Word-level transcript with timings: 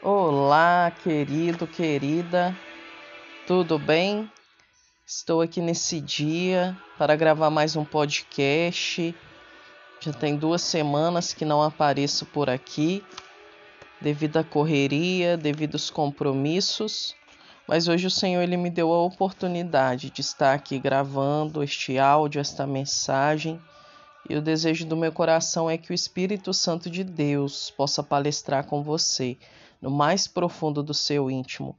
Olá, 0.00 0.92
querido, 1.02 1.66
querida, 1.66 2.56
tudo 3.48 3.80
bem? 3.80 4.30
Estou 5.04 5.40
aqui 5.40 5.60
nesse 5.60 6.00
dia 6.00 6.78
para 6.96 7.16
gravar 7.16 7.50
mais 7.50 7.74
um 7.74 7.84
podcast. 7.84 9.12
Já 9.98 10.12
tem 10.12 10.36
duas 10.36 10.62
semanas 10.62 11.34
que 11.34 11.44
não 11.44 11.60
apareço 11.60 12.24
por 12.26 12.48
aqui, 12.48 13.04
devido 14.00 14.36
à 14.36 14.44
correria, 14.44 15.36
devido 15.36 15.74
aos 15.74 15.90
compromissos, 15.90 17.16
mas 17.66 17.88
hoje 17.88 18.06
o 18.06 18.10
Senhor 18.10 18.42
ele 18.42 18.56
me 18.56 18.70
deu 18.70 18.92
a 18.92 19.02
oportunidade 19.02 20.10
de 20.10 20.20
estar 20.20 20.54
aqui 20.54 20.78
gravando 20.78 21.60
este 21.60 21.98
áudio, 21.98 22.40
esta 22.40 22.64
mensagem. 22.68 23.60
E 24.30 24.36
o 24.36 24.42
desejo 24.42 24.86
do 24.86 24.96
meu 24.96 25.10
coração 25.10 25.68
é 25.68 25.76
que 25.76 25.90
o 25.90 25.94
Espírito 25.94 26.54
Santo 26.54 26.88
de 26.88 27.02
Deus 27.02 27.72
possa 27.72 28.00
palestrar 28.00 28.64
com 28.64 28.80
você 28.80 29.36
no 29.80 29.90
mais 29.90 30.26
profundo 30.26 30.82
do 30.82 30.94
seu 30.94 31.30
íntimo, 31.30 31.76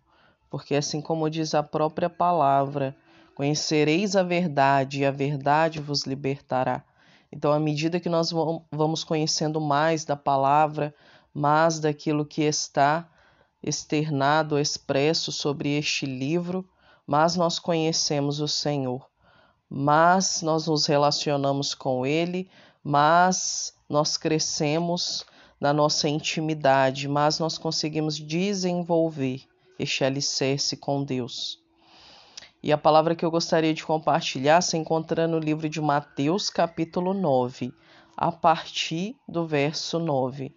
porque 0.50 0.76
assim 0.76 1.02
como 1.02 1.30
diz 1.30 1.54
a 1.54 1.62
própria 1.62 2.10
palavra, 2.10 2.96
conhecereis 3.36 4.16
a 4.16 4.24
verdade 4.24 5.02
e 5.02 5.06
a 5.06 5.12
verdade 5.12 5.80
vos 5.80 6.04
libertará. 6.04 6.84
Então, 7.32 7.52
à 7.52 7.60
medida 7.60 8.00
que 8.00 8.10
nós 8.10 8.32
vamos 8.72 9.04
conhecendo 9.04 9.62
mais 9.62 10.04
da 10.04 10.16
palavra, 10.16 10.94
mais 11.34 11.80
daquilo 11.80 12.26
que 12.26 12.42
está 12.42 13.08
externado, 13.62 14.58
expresso 14.58 15.32
sobre 15.32 15.78
este 15.78 16.06
livro, 16.06 16.68
mais 17.06 17.36
nós 17.36 17.60
conhecemos 17.60 18.40
o 18.40 18.48
Senhor, 18.48 19.08
mais 19.70 20.42
nós 20.42 20.68
nos 20.68 20.86
relacionamos 20.86 21.76
com 21.76 22.06
Ele, 22.06 22.50
mais 22.84 23.74
nós 23.88 24.18
crescemos 24.18 25.26
na 25.60 25.74
nossa 25.74 26.08
intimidade, 26.08 27.08
mas 27.08 27.40
nós 27.40 27.58
conseguimos 27.58 28.18
desenvolver 28.18 29.42
este 29.78 30.04
alicerce 30.04 30.78
com 30.78 31.04
Deus. 31.04 31.60
E 32.62 32.72
a 32.72 32.78
palavra 32.78 33.16
que 33.16 33.24
eu 33.24 33.32
gostaria 33.32 33.74
de 33.74 33.86
compartilhar 33.86 34.62
se 34.62 34.78
encontra 34.78 35.28
no 35.28 35.40
livro 35.40 35.70
de 35.70 35.80
Mateus, 35.80 36.50
capítulo 36.50 37.14
9, 37.14 37.74
a 38.18 38.32
partir 38.32 39.16
do 39.28 39.46
verso 39.48 39.98
9, 39.98 40.54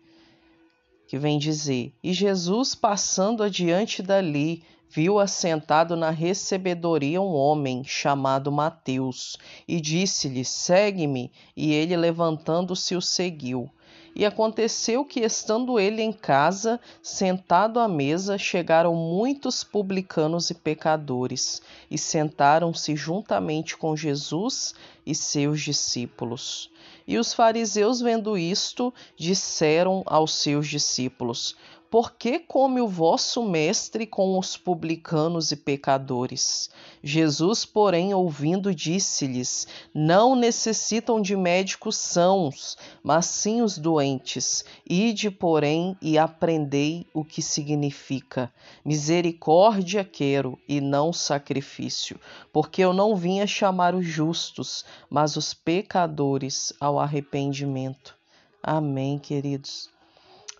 que 1.07 1.17
vem 1.17 1.39
dizer: 1.39 1.95
E 2.03 2.13
Jesus, 2.13 2.75
passando 2.75 3.45
adiante 3.45 4.03
dali, 4.03 4.65
viu 4.89 5.21
assentado 5.21 5.97
na 5.97 6.11
recebedoria 6.11 7.23
um 7.23 7.33
homem 7.35 7.85
chamado 7.85 8.51
Mateus, 8.51 9.37
e 9.67 9.81
disse-lhe: 9.81 10.45
Segue-me. 10.45 11.31
E 11.57 11.73
ele, 11.73 11.97
levantando-se, 11.97 12.97
o 12.97 13.01
seguiu. 13.01 13.71
E 14.15 14.27
aconteceu 14.27 15.05
que, 15.05 15.21
estando 15.21 15.81
ele 15.81 16.03
em 16.03 16.13
casa, 16.13 16.79
sentado 17.03 17.81
à 17.81 17.89
mesa, 17.89 18.37
chegaram 18.37 18.95
muitos 18.95 19.65
publicanos 19.65 20.51
e 20.51 20.55
pecadores, 20.55 21.63
e 21.91 21.97
sentaram-se 21.97 22.95
juntamente 22.95 23.77
com 23.77 23.97
Jesus 23.97 24.75
e 25.07 25.15
seus 25.15 25.63
discípulos. 25.63 26.71
E 27.07 27.17
os 27.17 27.33
fariseus, 27.33 28.01
vendo 28.01 28.37
isto, 28.37 28.93
disseram 29.17 30.03
aos 30.05 30.35
seus 30.35 30.69
discípulos: 30.69 31.57
por 31.93 32.13
que 32.13 32.39
come 32.39 32.81
o 32.81 32.89
vosso 32.89 33.43
mestre 33.43 34.07
com 34.07 34.39
os 34.39 34.57
publicanos 34.57 35.53
e 35.53 35.57
pecadores? 35.57 36.71
Jesus, 37.03 37.67
porém, 37.67 38.15
ouvindo, 38.15 38.75
disse-lhes: 38.75 39.69
Não 39.93 40.35
necessitam 40.35 41.21
de 41.21 41.37
médicos 41.37 41.99
sãos, 41.99 42.79
mas 43.03 43.27
sim 43.27 43.61
os 43.61 43.77
doentes. 43.77 44.65
Ide, 44.89 45.31
porém, 45.31 45.95
e 46.01 46.17
aprendei 46.17 47.07
o 47.13 47.23
que 47.23 47.43
significa: 47.43 48.51
Misericórdia 48.83 50.03
quero 50.03 50.59
e 50.67 50.81
não 50.81 51.13
sacrifício, 51.13 52.19
porque 52.51 52.83
eu 52.83 52.95
não 52.95 53.15
vim 53.15 53.41
a 53.41 53.47
chamar 53.47 53.95
os 53.95 54.07
justos, 54.07 54.83
mas 55.11 55.37
os 55.37 55.53
pecadores 55.53 56.73
ao 56.81 56.99
arrependimento. 56.99 58.17
Amém, 58.63 59.19
queridos. 59.19 59.92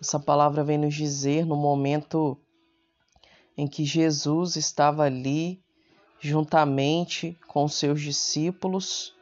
Essa 0.03 0.19
palavra 0.19 0.65
vem 0.65 0.77
nos 0.77 0.93
dizer 0.93 1.45
no 1.45 1.55
momento 1.55 2.37
em 3.57 3.65
que 3.65 3.85
Jesus 3.85 4.57
estava 4.57 5.03
ali 5.03 5.63
juntamente 6.19 7.37
com 7.47 7.69
seus 7.69 8.01
discípulos. 8.01 9.15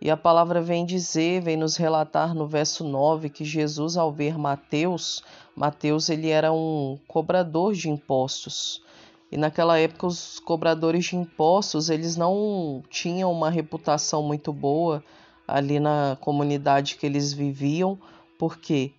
E 0.00 0.10
a 0.10 0.16
palavra 0.16 0.62
vem 0.62 0.86
dizer, 0.86 1.42
vem 1.42 1.58
nos 1.58 1.76
relatar 1.76 2.34
no 2.34 2.48
verso 2.48 2.84
9 2.84 3.28
que 3.28 3.44
Jesus 3.44 3.98
ao 3.98 4.10
ver 4.10 4.38
Mateus, 4.38 5.22
Mateus 5.54 6.08
ele 6.08 6.30
era 6.30 6.50
um 6.50 6.98
cobrador 7.06 7.74
de 7.74 7.90
impostos. 7.90 8.82
E 9.30 9.36
naquela 9.36 9.78
época 9.78 10.06
os 10.06 10.40
cobradores 10.40 11.04
de 11.04 11.16
impostos, 11.16 11.90
eles 11.90 12.16
não 12.16 12.82
tinham 12.88 13.30
uma 13.30 13.50
reputação 13.50 14.22
muito 14.22 14.54
boa 14.54 15.04
ali 15.46 15.78
na 15.78 16.16
comunidade 16.18 16.96
que 16.96 17.04
eles 17.04 17.30
viviam, 17.30 17.98
porque 18.38 18.94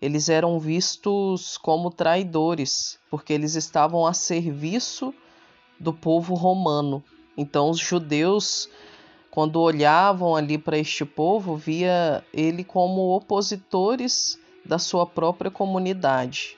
eles 0.00 0.28
eram 0.28 0.58
vistos 0.60 1.56
como 1.56 1.90
traidores, 1.90 2.98
porque 3.10 3.32
eles 3.32 3.54
estavam 3.54 4.06
a 4.06 4.12
serviço 4.12 5.12
do 5.78 5.92
povo 5.92 6.34
romano. 6.34 7.02
Então 7.36 7.70
os 7.70 7.78
judeus, 7.78 8.68
quando 9.30 9.60
olhavam 9.60 10.36
ali 10.36 10.56
para 10.56 10.78
este 10.78 11.04
povo, 11.04 11.56
via 11.56 12.24
ele 12.32 12.62
como 12.62 13.14
opositores 13.14 14.38
da 14.64 14.78
sua 14.78 15.06
própria 15.06 15.50
comunidade. 15.50 16.56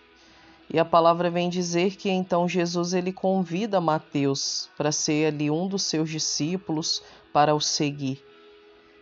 E 0.72 0.78
a 0.78 0.84
palavra 0.84 1.30
vem 1.30 1.48
dizer 1.48 1.96
que 1.96 2.08
então 2.08 2.48
Jesus 2.48 2.92
ele 2.92 3.12
convida 3.12 3.80
Mateus 3.80 4.68
para 4.76 4.92
ser 4.92 5.32
ali 5.32 5.50
um 5.50 5.66
dos 5.66 5.82
seus 5.82 6.08
discípulos 6.08 7.02
para 7.32 7.54
o 7.54 7.60
seguir. 7.60 8.29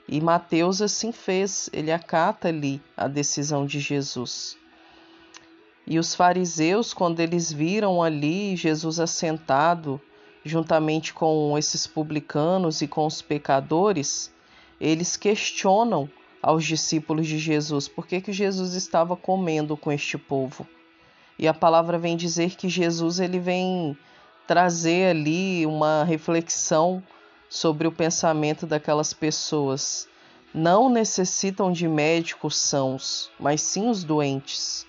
E 0.08 0.22
Mateus 0.22 0.80
assim 0.80 1.12
fez, 1.12 1.68
ele 1.70 1.92
acata 1.92 2.48
ali 2.48 2.80
a 2.96 3.06
decisão 3.06 3.66
de 3.66 3.78
Jesus. 3.78 4.56
E 5.86 5.98
os 5.98 6.14
fariseus, 6.14 6.94
quando 6.94 7.20
eles 7.20 7.52
viram 7.52 8.02
ali 8.02 8.56
Jesus 8.56 8.98
assentado 8.98 10.00
juntamente 10.44 11.12
com 11.12 11.58
esses 11.58 11.86
publicanos 11.86 12.80
e 12.80 12.88
com 12.88 13.06
os 13.06 13.20
pecadores, 13.20 14.32
eles 14.80 15.16
questionam 15.16 16.08
aos 16.42 16.64
discípulos 16.64 17.26
de 17.26 17.38
Jesus 17.38 17.86
por 17.86 18.06
que, 18.06 18.20
que 18.20 18.32
Jesus 18.32 18.74
estava 18.74 19.14
comendo 19.14 19.76
com 19.76 19.92
este 19.92 20.16
povo. 20.16 20.66
E 21.38 21.46
a 21.46 21.52
palavra 21.52 21.98
vem 21.98 22.16
dizer 22.16 22.56
que 22.56 22.68
Jesus 22.68 23.20
ele 23.20 23.38
vem 23.38 23.96
trazer 24.46 25.10
ali 25.10 25.66
uma 25.66 26.02
reflexão 26.04 27.02
sobre 27.48 27.86
o 27.86 27.92
pensamento 27.92 28.66
daquelas 28.66 29.12
pessoas. 29.12 30.06
Não 30.52 30.88
necessitam 30.88 31.70
de 31.72 31.86
médicos 31.86 32.56
sãos, 32.56 33.30
mas 33.38 33.60
sim 33.60 33.88
os 33.88 34.04
doentes. 34.04 34.86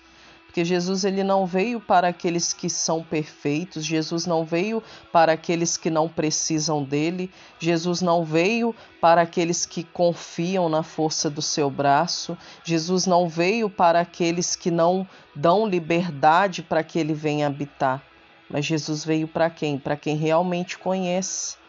Porque 0.50 0.64
Jesus 0.64 1.04
ele 1.04 1.22
não 1.22 1.46
veio 1.46 1.80
para 1.80 2.08
aqueles 2.08 2.52
que 2.52 2.68
são 2.68 3.04
perfeitos, 3.04 3.84
Jesus 3.84 4.26
não 4.26 4.44
veio 4.44 4.82
para 5.12 5.34
aqueles 5.34 5.76
que 5.76 5.88
não 5.88 6.08
precisam 6.08 6.82
dele, 6.82 7.30
Jesus 7.60 8.02
não 8.02 8.24
veio 8.24 8.74
para 9.00 9.22
aqueles 9.22 9.64
que 9.64 9.84
confiam 9.84 10.68
na 10.68 10.82
força 10.82 11.30
do 11.30 11.40
seu 11.40 11.70
braço, 11.70 12.36
Jesus 12.64 13.06
não 13.06 13.28
veio 13.28 13.70
para 13.70 14.00
aqueles 14.00 14.56
que 14.56 14.72
não 14.72 15.06
dão 15.36 15.68
liberdade 15.68 16.64
para 16.64 16.82
que 16.82 16.98
ele 16.98 17.14
venha 17.14 17.46
habitar. 17.46 18.02
Mas 18.50 18.64
Jesus 18.64 19.04
veio 19.04 19.28
para 19.28 19.48
quem? 19.48 19.78
Para 19.78 19.96
quem 19.96 20.16
realmente 20.16 20.76
conhece 20.76 21.59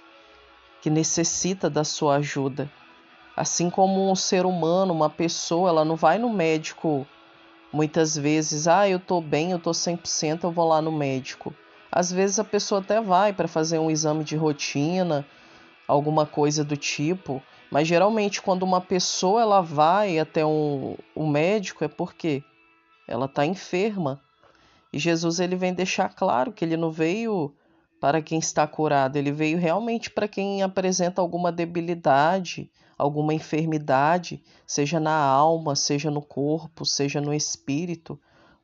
que 0.81 0.90
necessita 0.90 1.69
da 1.69 1.84
sua 1.84 2.16
ajuda. 2.16 2.69
Assim 3.38 3.69
como 3.69 4.12
um 4.12 4.16
ser 4.16 4.46
humano, 4.46 4.94
uma 4.94 5.09
pessoa, 5.09 5.69
ela 5.69 5.86
não 5.86 5.96
vai 5.96 6.18
no 6.18 6.34
médico 6.34 7.08
muitas 7.72 8.16
vezes, 8.16 8.68
ah, 8.68 8.90
eu 8.90 9.00
tô 9.00 9.22
bem, 9.22 9.52
eu 9.52 9.59
tô 9.59 9.74
100%, 9.74 10.44
eu 10.44 10.51
vou 10.51 10.68
lá 10.68 10.81
no 10.81 10.92
médico. 10.92 11.56
Às 11.92 12.12
vezes 12.12 12.39
a 12.39 12.44
pessoa 12.44 12.81
até 12.81 13.00
vai 13.00 13.31
para 13.31 13.48
fazer 13.48 13.80
um 13.80 13.89
exame 13.89 14.24
de 14.24 14.36
rotina, 14.36 15.25
alguma 15.88 16.25
coisa 16.25 16.63
do 16.63 16.75
tipo, 16.75 17.42
mas 17.69 17.88
geralmente 17.88 18.42
quando 18.42 18.63
uma 18.63 18.81
pessoa 18.81 19.42
ela 19.42 19.62
vai 19.62 20.19
até 20.19 20.45
um, 20.45 20.98
um 21.16 21.28
médico 21.28 21.83
é 21.83 21.88
porque 21.88 22.44
ela 23.07 23.25
está 23.25 23.45
enferma. 23.45 24.19
E 24.92 25.00
Jesus 25.00 25.39
ele 25.39 25.56
vem 25.56 25.74
deixar 25.74 26.10
claro 26.10 26.51
que 26.51 26.66
ele 26.66 26.75
não 26.75 26.92
veio 26.92 27.54
para 28.01 28.19
quem 28.19 28.39
está 28.39 28.65
curado, 28.65 29.15
ele 29.15 29.31
veio 29.31 29.59
realmente 29.59 30.09
para 30.09 30.27
quem 30.27 30.63
apresenta 30.63 31.21
alguma 31.21 31.51
debilidade, 31.51 32.71
alguma 32.98 33.31
enfermidade, 33.31 34.44
seja 34.65 35.00
na 35.00 35.15
alma, 35.15 35.75
seja 35.75 36.09
no 36.09 36.21
corpo, 36.21 36.83
seja 36.83 37.21
no 37.21 37.31
espírito, 37.31 38.19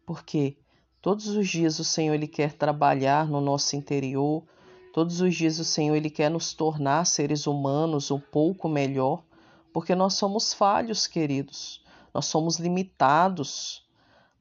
porque 0.07 0.57
todos 1.03 1.27
os 1.27 1.47
dias 1.47 1.77
o 1.77 1.83
Senhor 1.83 2.15
ele 2.15 2.27
quer 2.27 2.53
trabalhar 2.53 3.27
no 3.27 3.39
nosso 3.39 3.75
interior, 3.75 4.43
todos 4.91 5.21
os 5.21 5.35
dias 5.35 5.59
o 5.59 5.63
Senhor 5.63 5.95
ele 5.95 6.09
quer 6.09 6.31
nos 6.31 6.55
tornar 6.55 7.05
seres 7.05 7.45
humanos 7.45 8.09
um 8.09 8.19
pouco 8.19 8.67
melhor, 8.67 9.23
porque 9.71 9.93
nós 9.93 10.15
somos 10.15 10.51
falhos, 10.51 11.05
queridos. 11.05 11.85
Nós 12.11 12.25
somos 12.25 12.57
limitados. 12.57 13.85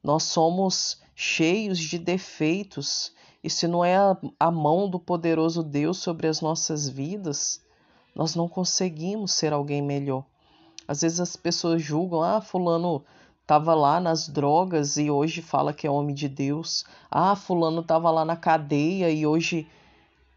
Nós 0.03 0.23
somos 0.23 0.99
cheios 1.13 1.77
de 1.77 1.99
defeitos, 1.99 3.11
e 3.47 3.49
se 3.49 3.65
não 3.65 3.85
é 3.85 3.95
a, 4.37 4.51
mão 4.51 4.89
do 4.89 4.99
poderoso 4.99 5.63
Deus 5.63 5.99
sobre 5.99 6.27
as 6.27 6.41
nossas 6.41 6.89
vidas, 6.89 7.61
nós 8.13 8.35
não 8.35 8.45
conseguimos 8.45 9.31
ser 9.31 9.53
alguém 9.53 9.81
melhor. 9.81 10.25
Às 10.85 10.99
vezes 10.99 11.21
as 11.21 11.37
pessoas 11.37 11.81
julgam, 11.81 12.21
ah, 12.21 12.41
fulano 12.41 13.05
estava 13.41 13.73
lá 13.73 14.01
nas 14.01 14.27
drogas 14.27 14.97
e 14.97 15.09
hoje 15.09 15.41
fala 15.41 15.71
que 15.71 15.87
é 15.87 15.89
homem 15.89 16.13
de 16.13 16.27
Deus. 16.27 16.83
Ah, 17.09 17.37
fulano 17.37 17.79
estava 17.79 18.11
lá 18.11 18.25
na 18.25 18.35
cadeia 18.35 19.09
e 19.09 19.25
hoje 19.25 19.65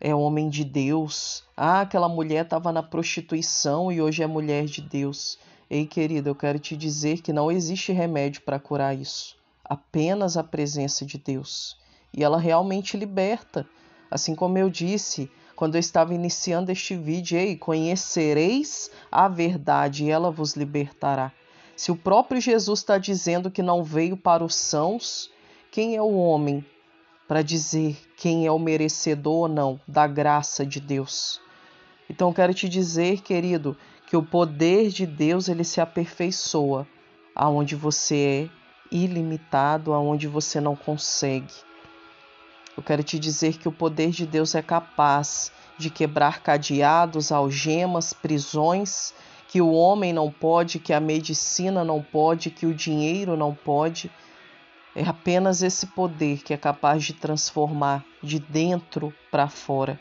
é 0.00 0.14
homem 0.14 0.48
de 0.48 0.64
Deus. 0.64 1.42
Ah, 1.56 1.80
aquela 1.80 2.08
mulher 2.08 2.44
estava 2.44 2.70
na 2.70 2.80
prostituição 2.80 3.90
e 3.90 4.00
hoje 4.00 4.22
é 4.22 4.26
mulher 4.28 4.66
de 4.66 4.82
Deus. 4.82 5.36
Ei, 5.68 5.84
querida, 5.84 6.30
eu 6.30 6.36
quero 6.36 6.60
te 6.60 6.76
dizer 6.76 7.22
que 7.22 7.32
não 7.32 7.50
existe 7.50 7.90
remédio 7.90 8.42
para 8.42 8.60
curar 8.60 8.96
isso. 8.96 9.34
Apenas 9.64 10.36
a 10.36 10.44
presença 10.44 11.04
de 11.04 11.18
Deus. 11.18 11.76
E 12.12 12.24
ela 12.24 12.38
realmente 12.38 12.96
liberta. 12.96 13.66
Assim 14.10 14.34
como 14.34 14.58
eu 14.58 14.68
disse 14.68 15.30
quando 15.54 15.74
eu 15.74 15.78
estava 15.80 16.14
iniciando 16.14 16.72
este 16.72 16.96
vídeo, 16.96 17.38
ei, 17.38 17.54
conhecereis 17.54 18.90
a 19.12 19.28
verdade 19.28 20.04
e 20.04 20.10
ela 20.10 20.30
vos 20.30 20.54
libertará. 20.54 21.32
Se 21.76 21.92
o 21.92 21.96
próprio 21.96 22.40
Jesus 22.40 22.80
está 22.80 22.96
dizendo 22.98 23.50
que 23.50 23.62
não 23.62 23.84
veio 23.84 24.16
para 24.16 24.42
os 24.42 24.54
sãos, 24.54 25.30
quem 25.70 25.96
é 25.96 26.02
o 26.02 26.14
homem 26.14 26.64
para 27.28 27.42
dizer 27.42 27.96
quem 28.16 28.46
é 28.46 28.50
o 28.50 28.58
merecedor 28.58 29.34
ou 29.34 29.48
não 29.48 29.80
da 29.86 30.06
graça 30.06 30.64
de 30.64 30.80
Deus? 30.80 31.40
Então 32.08 32.32
quero 32.32 32.52
te 32.52 32.68
dizer, 32.68 33.20
querido, 33.20 33.76
que 34.06 34.16
o 34.16 34.22
poder 34.22 34.88
de 34.88 35.06
Deus 35.06 35.48
ele 35.48 35.62
se 35.62 35.80
aperfeiçoa 35.80 36.86
aonde 37.34 37.76
você 37.76 38.48
é 38.50 38.94
ilimitado, 38.94 39.92
aonde 39.92 40.26
você 40.26 40.60
não 40.60 40.74
consegue. 40.74 41.54
Eu 42.80 42.84
quero 42.84 43.02
te 43.02 43.18
dizer 43.18 43.58
que 43.58 43.68
o 43.68 43.72
poder 43.72 44.08
de 44.08 44.24
Deus 44.24 44.54
é 44.54 44.62
capaz 44.62 45.52
de 45.76 45.90
quebrar 45.90 46.40
cadeados, 46.40 47.30
algemas, 47.30 48.14
prisões 48.14 49.12
que 49.46 49.60
o 49.60 49.70
homem 49.70 50.14
não 50.14 50.30
pode, 50.32 50.78
que 50.78 50.94
a 50.94 50.98
medicina 50.98 51.84
não 51.84 52.02
pode, 52.02 52.48
que 52.48 52.64
o 52.64 52.72
dinheiro 52.72 53.36
não 53.36 53.54
pode. 53.54 54.10
É 54.96 55.02
apenas 55.06 55.62
esse 55.62 55.88
poder 55.88 56.42
que 56.42 56.54
é 56.54 56.56
capaz 56.56 57.04
de 57.04 57.12
transformar 57.12 58.02
de 58.22 58.38
dentro 58.38 59.12
para 59.30 59.46
fora. 59.46 60.00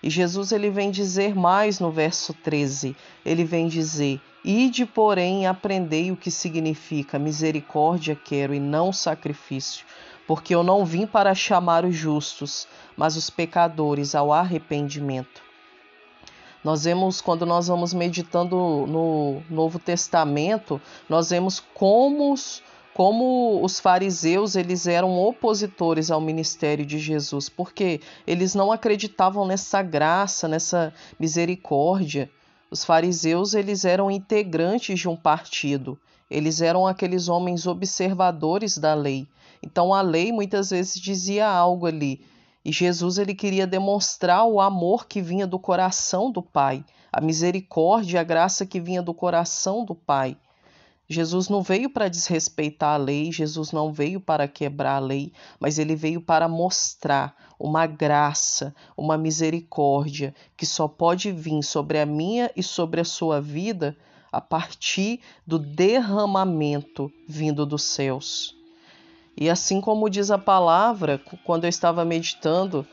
E 0.00 0.08
Jesus 0.08 0.52
ele 0.52 0.70
vem 0.70 0.92
dizer 0.92 1.34
mais 1.34 1.80
no 1.80 1.90
verso 1.90 2.32
13. 2.32 2.94
Ele 3.24 3.42
vem 3.42 3.66
dizer: 3.66 4.20
Ide, 4.44 4.86
porém, 4.86 5.48
aprendei 5.48 6.12
o 6.12 6.16
que 6.16 6.30
significa 6.30 7.18
misericórdia 7.18 8.14
quero 8.14 8.54
e 8.54 8.60
não 8.60 8.92
sacrifício, 8.92 9.84
porque 10.26 10.54
eu 10.54 10.62
não 10.62 10.84
vim 10.84 11.06
para 11.06 11.34
chamar 11.34 11.84
os 11.84 11.94
justos, 11.94 12.66
mas 12.96 13.16
os 13.16 13.30
pecadores 13.30 14.14
ao 14.14 14.32
arrependimento. 14.32 15.46
Nós 16.66 16.82
vemos, 16.82 17.20
quando 17.20 17.46
nós 17.46 17.68
vamos 17.68 17.94
meditando 17.94 18.56
no 18.88 19.40
Novo 19.48 19.78
Testamento, 19.78 20.80
nós 21.08 21.30
vemos 21.30 21.62
como 21.72 22.32
os, 22.32 22.60
como 22.92 23.62
os 23.62 23.78
fariseus 23.78 24.56
eles 24.56 24.88
eram 24.88 25.16
opositores 25.16 26.10
ao 26.10 26.20
ministério 26.20 26.84
de 26.84 26.98
Jesus, 26.98 27.48
porque 27.48 28.00
eles 28.26 28.52
não 28.52 28.72
acreditavam 28.72 29.46
nessa 29.46 29.80
graça, 29.80 30.48
nessa 30.48 30.92
misericórdia. 31.20 32.28
Os 32.68 32.84
fariseus 32.84 33.54
eles 33.54 33.84
eram 33.84 34.10
integrantes 34.10 34.98
de 34.98 35.08
um 35.08 35.14
partido, 35.14 35.96
eles 36.28 36.60
eram 36.60 36.84
aqueles 36.84 37.28
homens 37.28 37.64
observadores 37.64 38.76
da 38.76 38.92
lei. 38.92 39.28
Então 39.62 39.92
a 39.92 40.00
lei 40.00 40.32
muitas 40.32 40.70
vezes 40.70 41.00
dizia 41.00 41.48
algo 41.48 41.86
ali, 41.86 42.24
e 42.64 42.72
Jesus 42.72 43.16
ele 43.18 43.34
queria 43.34 43.66
demonstrar 43.66 44.44
o 44.44 44.60
amor 44.60 45.06
que 45.06 45.22
vinha 45.22 45.46
do 45.46 45.58
coração 45.58 46.30
do 46.32 46.42
Pai, 46.42 46.84
a 47.12 47.20
misericórdia, 47.20 48.20
a 48.20 48.24
graça 48.24 48.66
que 48.66 48.80
vinha 48.80 49.00
do 49.00 49.14
coração 49.14 49.84
do 49.84 49.94
Pai. 49.94 50.36
Jesus 51.08 51.48
não 51.48 51.62
veio 51.62 51.88
para 51.88 52.08
desrespeitar 52.08 52.94
a 52.94 52.96
lei, 52.96 53.30
Jesus 53.30 53.70
não 53.70 53.92
veio 53.92 54.20
para 54.20 54.48
quebrar 54.48 54.96
a 54.96 54.98
lei, 54.98 55.32
mas 55.60 55.78
ele 55.78 55.94
veio 55.94 56.20
para 56.20 56.48
mostrar 56.48 57.36
uma 57.58 57.86
graça, 57.86 58.74
uma 58.96 59.16
misericórdia 59.16 60.34
que 60.56 60.66
só 60.66 60.88
pode 60.88 61.30
vir 61.30 61.62
sobre 61.62 62.00
a 62.00 62.06
minha 62.06 62.50
e 62.56 62.62
sobre 62.62 63.00
a 63.00 63.04
sua 63.04 63.40
vida 63.40 63.96
a 64.32 64.40
partir 64.40 65.20
do 65.46 65.58
derramamento 65.58 67.10
vindo 67.28 67.64
dos 67.64 67.84
céus. 67.84 68.56
E 69.36 69.50
assim 69.50 69.80
como 69.82 70.08
diz 70.08 70.30
a 70.30 70.38
palavra, 70.38 71.20
quando 71.44 71.64
eu 71.64 71.68
estava 71.68 72.04
meditando 72.04 72.86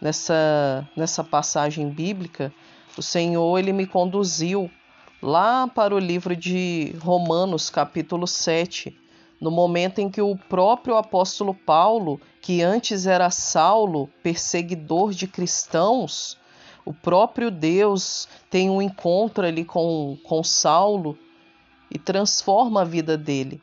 nessa, 0.00 0.88
nessa 0.96 1.22
passagem 1.22 1.90
bíblica, 1.90 2.50
o 2.96 3.02
Senhor 3.02 3.58
ele 3.58 3.72
me 3.72 3.86
conduziu 3.86 4.70
lá 5.22 5.68
para 5.68 5.94
o 5.94 5.98
livro 5.98 6.34
de 6.34 6.96
Romanos, 7.00 7.68
capítulo 7.68 8.26
7, 8.26 8.96
no 9.38 9.50
momento 9.50 9.98
em 10.00 10.10
que 10.10 10.22
o 10.22 10.36
próprio 10.36 10.96
apóstolo 10.96 11.54
Paulo, 11.54 12.18
que 12.40 12.62
antes 12.62 13.06
era 13.06 13.30
Saulo, 13.30 14.08
perseguidor 14.22 15.12
de 15.12 15.26
cristãos, 15.26 16.38
o 16.84 16.94
próprio 16.94 17.50
Deus 17.50 18.26
tem 18.48 18.70
um 18.70 18.80
encontro 18.80 19.46
ali 19.46 19.66
com, 19.66 20.16
com 20.24 20.42
Saulo 20.42 21.18
e 21.90 21.98
transforma 21.98 22.80
a 22.80 22.84
vida 22.84 23.18
dele. 23.18 23.60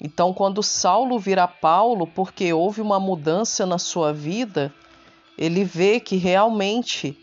Então, 0.00 0.32
quando 0.32 0.62
Saulo 0.62 1.18
vira 1.18 1.48
Paulo, 1.48 2.06
porque 2.06 2.52
houve 2.52 2.80
uma 2.80 3.00
mudança 3.00 3.64
na 3.64 3.78
sua 3.78 4.12
vida, 4.12 4.72
ele 5.38 5.64
vê 5.64 5.98
que 5.98 6.16
realmente 6.16 7.16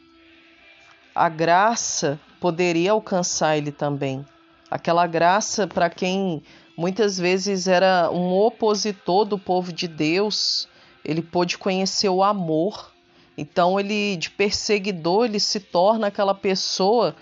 a 1.14 1.30
graça 1.30 2.20
poderia 2.40 2.92
alcançar 2.92 3.58
ele 3.58 3.72
também. 3.72 4.26
Aquela 4.70 5.06
graça 5.06 5.68
para 5.68 5.90
quem 5.90 6.42
muitas 6.76 7.18
vezes 7.18 7.68
era 7.68 8.10
um 8.12 8.34
opositor 8.34 9.24
do 9.26 9.38
povo 9.38 9.72
de 9.72 9.88
Deus, 9.88 10.68
ele 11.06 11.22
pôde 11.22 11.58
conhecer 11.60 12.10
o 12.10 12.24
amor. 12.24 12.92
Então, 13.38 13.80
ele 13.80 14.16
de 14.16 14.32
perseguidor, 14.32 15.26
ele 15.26 15.40
se 15.40 15.60
torna 15.60 16.08
aquela 16.08 16.34
pessoa 16.34 17.16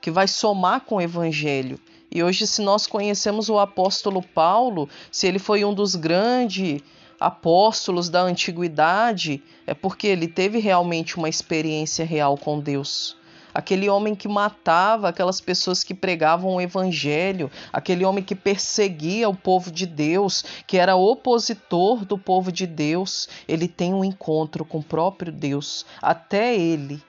que 0.00 0.10
vai 0.10 0.28
somar 0.28 0.82
com 0.82 0.96
o 0.96 1.00
evangelho. 1.00 1.80
E 2.10 2.22
hoje, 2.22 2.46
se 2.46 2.62
nós 2.62 2.86
conhecemos 2.86 3.48
o 3.48 3.58
apóstolo 3.58 4.22
Paulo, 4.22 4.88
se 5.10 5.26
ele 5.26 5.38
foi 5.38 5.64
um 5.64 5.74
dos 5.74 5.94
grandes 5.94 6.80
apóstolos 7.20 8.08
da 8.08 8.22
antiguidade, 8.22 9.42
é 9.66 9.74
porque 9.74 10.06
ele 10.06 10.28
teve 10.28 10.58
realmente 10.58 11.16
uma 11.16 11.28
experiência 11.28 12.04
real 12.04 12.38
com 12.38 12.60
Deus. 12.60 13.16
Aquele 13.52 13.88
homem 13.88 14.14
que 14.14 14.28
matava 14.28 15.08
aquelas 15.08 15.40
pessoas 15.40 15.82
que 15.82 15.94
pregavam 15.94 16.54
o 16.54 16.60
evangelho, 16.60 17.50
aquele 17.72 18.04
homem 18.04 18.22
que 18.22 18.34
perseguia 18.34 19.28
o 19.28 19.34
povo 19.34 19.72
de 19.72 19.84
Deus, 19.84 20.44
que 20.66 20.76
era 20.78 20.96
opositor 20.96 22.04
do 22.04 22.16
povo 22.16 22.52
de 22.52 22.66
Deus, 22.66 23.28
ele 23.48 23.66
tem 23.66 23.92
um 23.92 24.04
encontro 24.04 24.64
com 24.64 24.78
o 24.78 24.82
próprio 24.82 25.32
Deus. 25.32 25.84
Até 26.00 26.56
ele 26.56 27.02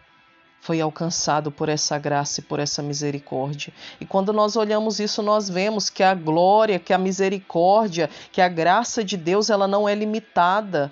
foi 0.61 0.81
alcançado 0.81 1.51
por 1.51 1.69
essa 1.69 1.97
graça 1.97 2.39
e 2.39 2.43
por 2.43 2.59
essa 2.59 2.83
misericórdia. 2.83 3.73
E 3.99 4.05
quando 4.05 4.33
nós 4.33 4.55
olhamos 4.55 4.99
isso, 4.99 5.21
nós 5.21 5.49
vemos 5.49 5.89
que 5.89 6.03
a 6.03 6.13
glória, 6.13 6.79
que 6.79 6.93
a 6.93 6.97
misericórdia, 6.97 8.09
que 8.31 8.41
a 8.41 8.49
graça 8.49 9.03
de 9.03 9.15
Deus, 9.15 9.49
ela 9.49 9.67
não 9.67 9.87
é 9.87 9.95
limitada. 9.95 10.91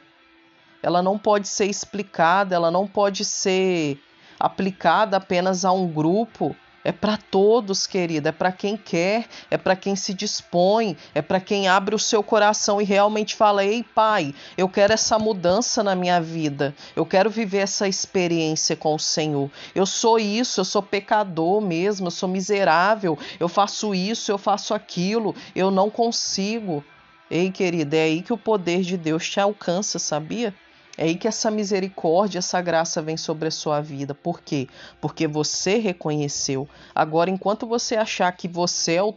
Ela 0.81 1.01
não 1.01 1.17
pode 1.17 1.47
ser 1.47 1.65
explicada, 1.65 2.55
ela 2.55 2.71
não 2.71 2.87
pode 2.87 3.25
ser 3.25 3.99
aplicada 4.39 5.17
apenas 5.17 5.65
a 5.65 5.71
um 5.71 5.87
grupo 5.87 6.55
é 6.87 6.91
para 6.93 7.17
todos, 7.17 7.85
querida, 7.85 8.29
é 8.29 8.31
para 8.31 8.49
quem 8.49 8.77
quer, 8.77 9.27
é 9.51 9.57
para 9.57 9.75
quem 9.75 9.93
se 9.93 10.13
dispõe, 10.13 10.95
é 11.13 11.21
para 11.21 11.37
quem 11.41 11.67
abre 11.67 11.93
o 11.93 11.99
seu 11.99 12.23
coração 12.23 12.79
e 12.79 12.85
realmente 12.85 13.35
fala: 13.35 13.65
"Ei, 13.65 13.83
pai, 13.83 14.33
eu 14.57 14.69
quero 14.69 14.93
essa 14.93 15.19
mudança 15.19 15.83
na 15.83 15.93
minha 15.93 16.21
vida. 16.21 16.73
Eu 16.95 17.05
quero 17.05 17.29
viver 17.29 17.57
essa 17.57 17.89
experiência 17.89 18.73
com 18.73 18.95
o 18.95 18.99
Senhor. 18.99 19.51
Eu 19.75 19.85
sou 19.85 20.17
isso, 20.17 20.61
eu 20.61 20.65
sou 20.65 20.81
pecador 20.81 21.59
mesmo, 21.59 22.07
eu 22.07 22.11
sou 22.11 22.29
miserável, 22.29 23.19
eu 23.37 23.49
faço 23.49 23.93
isso, 23.93 24.31
eu 24.31 24.37
faço 24.37 24.73
aquilo, 24.73 25.35
eu 25.53 25.69
não 25.69 25.89
consigo". 25.89 26.81
Ei, 27.29 27.51
querida, 27.51 27.97
é 27.97 28.03
aí 28.03 28.21
que 28.21 28.31
o 28.31 28.37
poder 28.37 28.79
de 28.79 28.95
Deus 28.95 29.29
te 29.29 29.41
alcança, 29.41 29.99
sabia? 29.99 30.55
É 30.97 31.03
aí 31.03 31.15
que 31.15 31.27
essa 31.27 31.51
misericórdia, 31.51 32.39
essa 32.39 32.59
graça 32.59 33.03
vem 33.03 33.15
sobre 33.15 33.47
a 33.47 33.51
sua 33.51 33.79
vida. 33.79 34.15
Por 34.15 34.41
quê? 34.41 34.67
Porque 34.99 35.27
você 35.27 35.77
reconheceu. 35.77 36.67
Agora, 36.95 37.29
enquanto 37.29 37.67
você 37.67 37.95
achar 37.95 38.31
que 38.31 38.47
você 38.47 38.95
é 38.95 39.03
o 39.03 39.13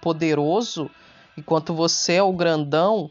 poderoso, 0.00 0.90
enquanto 1.36 1.74
você 1.74 2.14
é 2.14 2.22
o 2.22 2.32
grandão, 2.32 3.10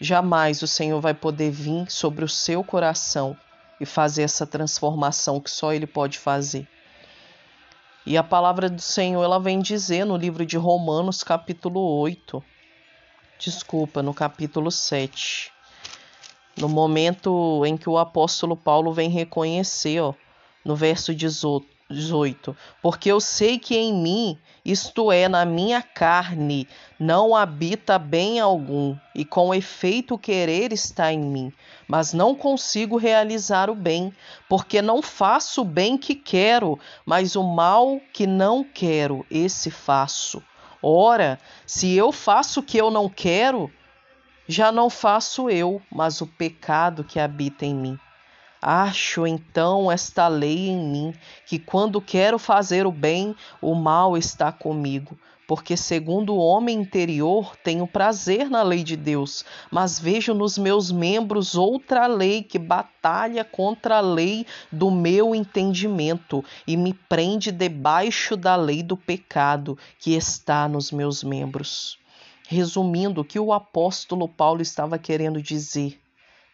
jamais 0.00 0.62
o 0.62 0.68
Senhor 0.68 1.00
vai 1.00 1.14
poder 1.14 1.50
vir 1.50 1.90
sobre 1.90 2.24
o 2.24 2.28
seu 2.28 2.62
coração 2.62 3.36
e 3.80 3.84
fazer 3.84 4.22
essa 4.22 4.46
transformação 4.46 5.40
que 5.40 5.50
só 5.50 5.72
Ele 5.72 5.86
pode 5.86 6.20
fazer. 6.20 6.68
E 8.06 8.16
a 8.16 8.22
palavra 8.22 8.68
do 8.68 8.80
Senhor 8.80 9.22
ela 9.22 9.38
vem 9.38 9.60
dizer 9.60 10.04
no 10.04 10.16
livro 10.16 10.46
de 10.46 10.56
Romanos, 10.56 11.22
capítulo 11.24 11.80
8, 12.00 12.42
desculpa, 13.38 14.02
no 14.02 14.14
capítulo 14.14 14.70
7. 14.70 15.51
No 16.56 16.68
momento 16.68 17.64
em 17.64 17.76
que 17.76 17.88
o 17.88 17.96
apóstolo 17.96 18.56
Paulo 18.56 18.92
vem 18.92 19.08
reconhecer, 19.08 20.00
ó, 20.00 20.14
no 20.64 20.76
verso 20.76 21.14
18: 21.14 22.56
Porque 22.82 23.10
eu 23.10 23.20
sei 23.20 23.58
que 23.58 23.76
em 23.76 23.94
mim, 23.94 24.38
isto 24.64 25.10
é, 25.10 25.28
na 25.28 25.44
minha 25.44 25.82
carne, 25.82 26.68
não 26.98 27.34
habita 27.34 27.98
bem 27.98 28.38
algum, 28.38 28.96
e 29.14 29.24
com 29.24 29.54
efeito 29.54 30.14
o 30.14 30.18
querer 30.18 30.72
está 30.72 31.12
em 31.12 31.20
mim, 31.20 31.52
mas 31.88 32.12
não 32.12 32.34
consigo 32.34 32.96
realizar 32.96 33.70
o 33.70 33.74
bem, 33.74 34.12
porque 34.48 34.82
não 34.82 35.00
faço 35.00 35.62
o 35.62 35.64
bem 35.64 35.96
que 35.96 36.14
quero, 36.14 36.78
mas 37.04 37.34
o 37.34 37.42
mal 37.42 38.00
que 38.12 38.26
não 38.26 38.62
quero, 38.62 39.24
esse 39.30 39.70
faço. 39.70 40.42
Ora, 40.82 41.38
se 41.66 41.94
eu 41.94 42.10
faço 42.10 42.60
o 42.60 42.62
que 42.62 42.76
eu 42.76 42.90
não 42.90 43.08
quero, 43.08 43.70
já 44.46 44.72
não 44.72 44.90
faço 44.90 45.48
eu, 45.48 45.80
mas 45.90 46.20
o 46.20 46.26
pecado 46.26 47.04
que 47.04 47.20
habita 47.20 47.64
em 47.64 47.74
mim. 47.74 47.98
Acho 48.60 49.26
então 49.26 49.90
esta 49.90 50.28
lei 50.28 50.68
em 50.68 50.78
mim, 50.78 51.14
que 51.46 51.58
quando 51.58 52.00
quero 52.00 52.38
fazer 52.38 52.86
o 52.86 52.92
bem, 52.92 53.34
o 53.60 53.74
mal 53.74 54.16
está 54.16 54.52
comigo. 54.52 55.18
Porque, 55.48 55.76
segundo 55.76 56.32
o 56.32 56.38
homem 56.38 56.78
interior, 56.78 57.56
tenho 57.56 57.86
prazer 57.86 58.48
na 58.48 58.62
lei 58.62 58.84
de 58.84 58.96
Deus, 58.96 59.44
mas 59.70 59.98
vejo 59.98 60.32
nos 60.32 60.56
meus 60.56 60.92
membros 60.92 61.56
outra 61.56 62.06
lei 62.06 62.42
que 62.42 62.58
batalha 62.58 63.44
contra 63.44 63.98
a 63.98 64.00
lei 64.00 64.46
do 64.70 64.90
meu 64.90 65.34
entendimento 65.34 66.44
e 66.66 66.76
me 66.76 66.94
prende 66.94 67.50
debaixo 67.50 68.36
da 68.36 68.54
lei 68.54 68.82
do 68.82 68.96
pecado 68.96 69.76
que 69.98 70.14
está 70.14 70.68
nos 70.68 70.92
meus 70.92 71.24
membros. 71.24 72.01
Resumindo, 72.52 73.22
o 73.22 73.24
que 73.24 73.40
o 73.40 73.50
apóstolo 73.50 74.28
Paulo 74.28 74.60
estava 74.60 74.98
querendo 74.98 75.40
dizer 75.40 75.98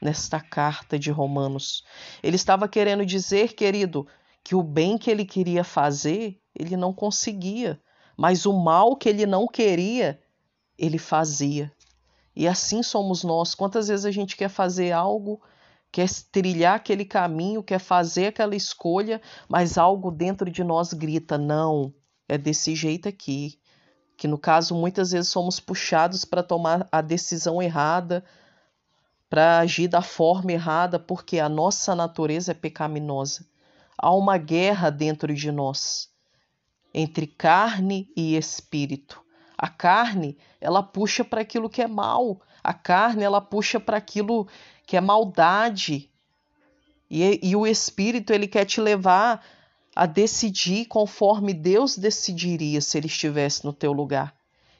nesta 0.00 0.40
carta 0.40 0.96
de 0.96 1.10
Romanos. 1.10 1.84
Ele 2.22 2.36
estava 2.36 2.68
querendo 2.68 3.04
dizer, 3.04 3.54
querido, 3.54 4.06
que 4.44 4.54
o 4.54 4.62
bem 4.62 4.96
que 4.96 5.10
ele 5.10 5.24
queria 5.24 5.64
fazer, 5.64 6.40
ele 6.54 6.76
não 6.76 6.92
conseguia, 6.92 7.80
mas 8.16 8.46
o 8.46 8.52
mal 8.52 8.96
que 8.96 9.08
ele 9.08 9.26
não 9.26 9.48
queria, 9.48 10.20
ele 10.78 10.98
fazia. 10.98 11.72
E 12.34 12.46
assim 12.46 12.80
somos 12.80 13.24
nós. 13.24 13.54
Quantas 13.54 13.88
vezes 13.88 14.06
a 14.06 14.12
gente 14.12 14.36
quer 14.36 14.48
fazer 14.48 14.92
algo, 14.92 15.42
quer 15.90 16.08
trilhar 16.30 16.76
aquele 16.76 17.04
caminho, 17.04 17.60
quer 17.60 17.80
fazer 17.80 18.26
aquela 18.26 18.54
escolha, 18.54 19.20
mas 19.48 19.76
algo 19.76 20.12
dentro 20.12 20.48
de 20.48 20.62
nós 20.62 20.92
grita: 20.92 21.36
não, 21.36 21.92
é 22.28 22.38
desse 22.38 22.76
jeito 22.76 23.08
aqui. 23.08 23.57
Que 24.18 24.26
no 24.26 24.36
caso, 24.36 24.74
muitas 24.74 25.12
vezes 25.12 25.28
somos 25.28 25.60
puxados 25.60 26.24
para 26.24 26.42
tomar 26.42 26.88
a 26.90 27.00
decisão 27.00 27.62
errada, 27.62 28.24
para 29.30 29.60
agir 29.60 29.86
da 29.86 30.02
forma 30.02 30.50
errada, 30.50 30.98
porque 30.98 31.38
a 31.38 31.48
nossa 31.48 31.94
natureza 31.94 32.50
é 32.50 32.54
pecaminosa. 32.54 33.46
Há 33.96 34.12
uma 34.12 34.36
guerra 34.36 34.90
dentro 34.90 35.32
de 35.32 35.52
nós 35.52 36.10
entre 36.92 37.28
carne 37.28 38.10
e 38.16 38.36
espírito. 38.36 39.22
A 39.56 39.68
carne, 39.68 40.36
ela 40.60 40.82
puxa 40.82 41.24
para 41.24 41.40
aquilo 41.40 41.70
que 41.70 41.80
é 41.80 41.86
mal. 41.86 42.40
A 42.62 42.74
carne, 42.74 43.22
ela 43.22 43.40
puxa 43.40 43.78
para 43.78 43.98
aquilo 43.98 44.48
que 44.84 44.96
é 44.96 45.00
maldade. 45.00 46.10
E, 47.08 47.38
e 47.40 47.54
o 47.54 47.64
espírito, 47.64 48.32
ele 48.32 48.48
quer 48.48 48.64
te 48.64 48.80
levar 48.80 49.44
a 49.98 50.06
decidir 50.06 50.84
conforme 50.84 51.52
Deus 51.52 51.98
decidiria 51.98 52.80
se 52.80 52.96
ele 52.96 53.08
estivesse 53.08 53.64
no 53.64 53.72
teu 53.72 53.90
lugar. 53.90 54.32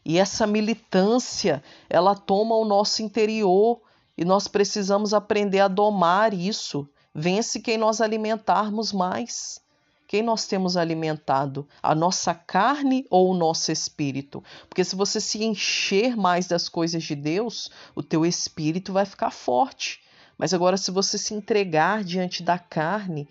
E 0.05 0.17
essa 0.17 0.47
militância, 0.47 1.61
ela 1.91 2.15
toma 2.15 2.55
o 2.55 2.65
nosso 2.65 3.03
interior 3.03 3.81
e 4.17 4.25
nós 4.25 4.47
precisamos 4.47 5.13
aprender 5.13 5.59
a 5.59 5.67
domar 5.67 6.33
isso. 6.33 6.89
Vence 7.13 7.59
quem 7.59 7.77
nós 7.77 8.01
alimentarmos 8.01 8.93
mais. 8.93 9.61
Quem 10.07 10.23
nós 10.23 10.47
temos 10.47 10.77
alimentado? 10.77 11.67
A 11.83 11.97
nossa 11.97 12.33
carne 12.33 13.05
ou 13.11 13.33
o 13.33 13.37
nosso 13.37 13.73
espírito? 13.73 14.41
Porque 14.69 14.85
se 14.85 14.95
você 14.95 15.21
se 15.21 15.43
encher 15.43 16.17
mais 16.17 16.47
das 16.47 16.69
coisas 16.69 17.03
de 17.03 17.17
Deus, 17.17 17.73
o 17.93 18.05
teu 18.05 18.25
espírito 18.25 18.93
vai 18.93 19.05
ficar 19.05 19.33
forte. 19.33 20.01
Mas 20.39 20.55
agora, 20.55 20.77
se 20.77 20.93
você 20.93 21.19
se 21.19 21.35
entregar 21.35 22.05
diante 22.05 22.41
da 22.41 22.57
carne, 22.57 23.27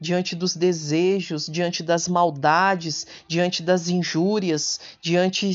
diante 0.00 0.36
dos 0.36 0.54
desejos, 0.54 1.46
diante 1.46 1.82
das 1.82 2.08
maldades, 2.08 3.06
diante 3.26 3.62
das 3.62 3.88
injúrias, 3.88 4.78
diante, 5.00 5.50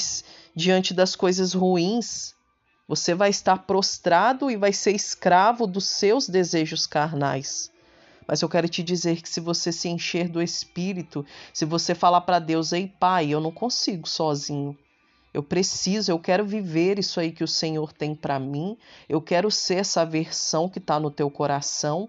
diante 0.56 0.94
das 0.94 1.16
coisas 1.16 1.54
ruins, 1.54 2.34
você 2.88 3.14
vai 3.16 3.30
estar 3.30 3.60
prostrado 3.60 4.52
e 4.52 4.58
vai 4.58 4.74
ser 4.74 4.92
escravo 4.92 5.66
dos 5.66 5.86
seus 5.86 6.28
desejos 6.28 6.86
carnais. 6.86 7.72
Mas 8.28 8.42
eu 8.42 8.50
quero 8.50 8.70
te 8.70 8.84
dizer 8.84 9.22
que 9.22 9.30
se 9.30 9.40
você 9.40 9.72
se 9.72 9.90
encher 9.90 10.30
do 10.30 10.42
Espírito, 10.42 11.26
se 11.54 11.66
você 11.66 11.94
falar 11.94 12.22
para 12.22 12.40
Deus, 12.40 12.72
ei 12.72 12.88
Pai, 12.88 13.30
eu 13.30 13.40
não 13.40 13.52
consigo 13.52 14.08
sozinho. 14.08 14.78
Eu 15.34 15.42
preciso, 15.42 16.12
eu 16.12 16.20
quero 16.20 16.46
viver 16.46 17.00
isso 17.00 17.20
aí 17.20 17.32
que 17.32 17.44
o 17.44 17.48
Senhor 17.48 17.92
tem 17.92 18.14
para 18.14 18.40
mim. 18.40 18.78
Eu 19.10 19.20
quero 19.20 19.50
ser 19.50 19.76
essa 19.76 20.06
versão 20.06 20.70
que 20.70 20.78
está 20.78 21.00
no 21.00 21.10
teu 21.10 21.30
coração. 21.30 22.08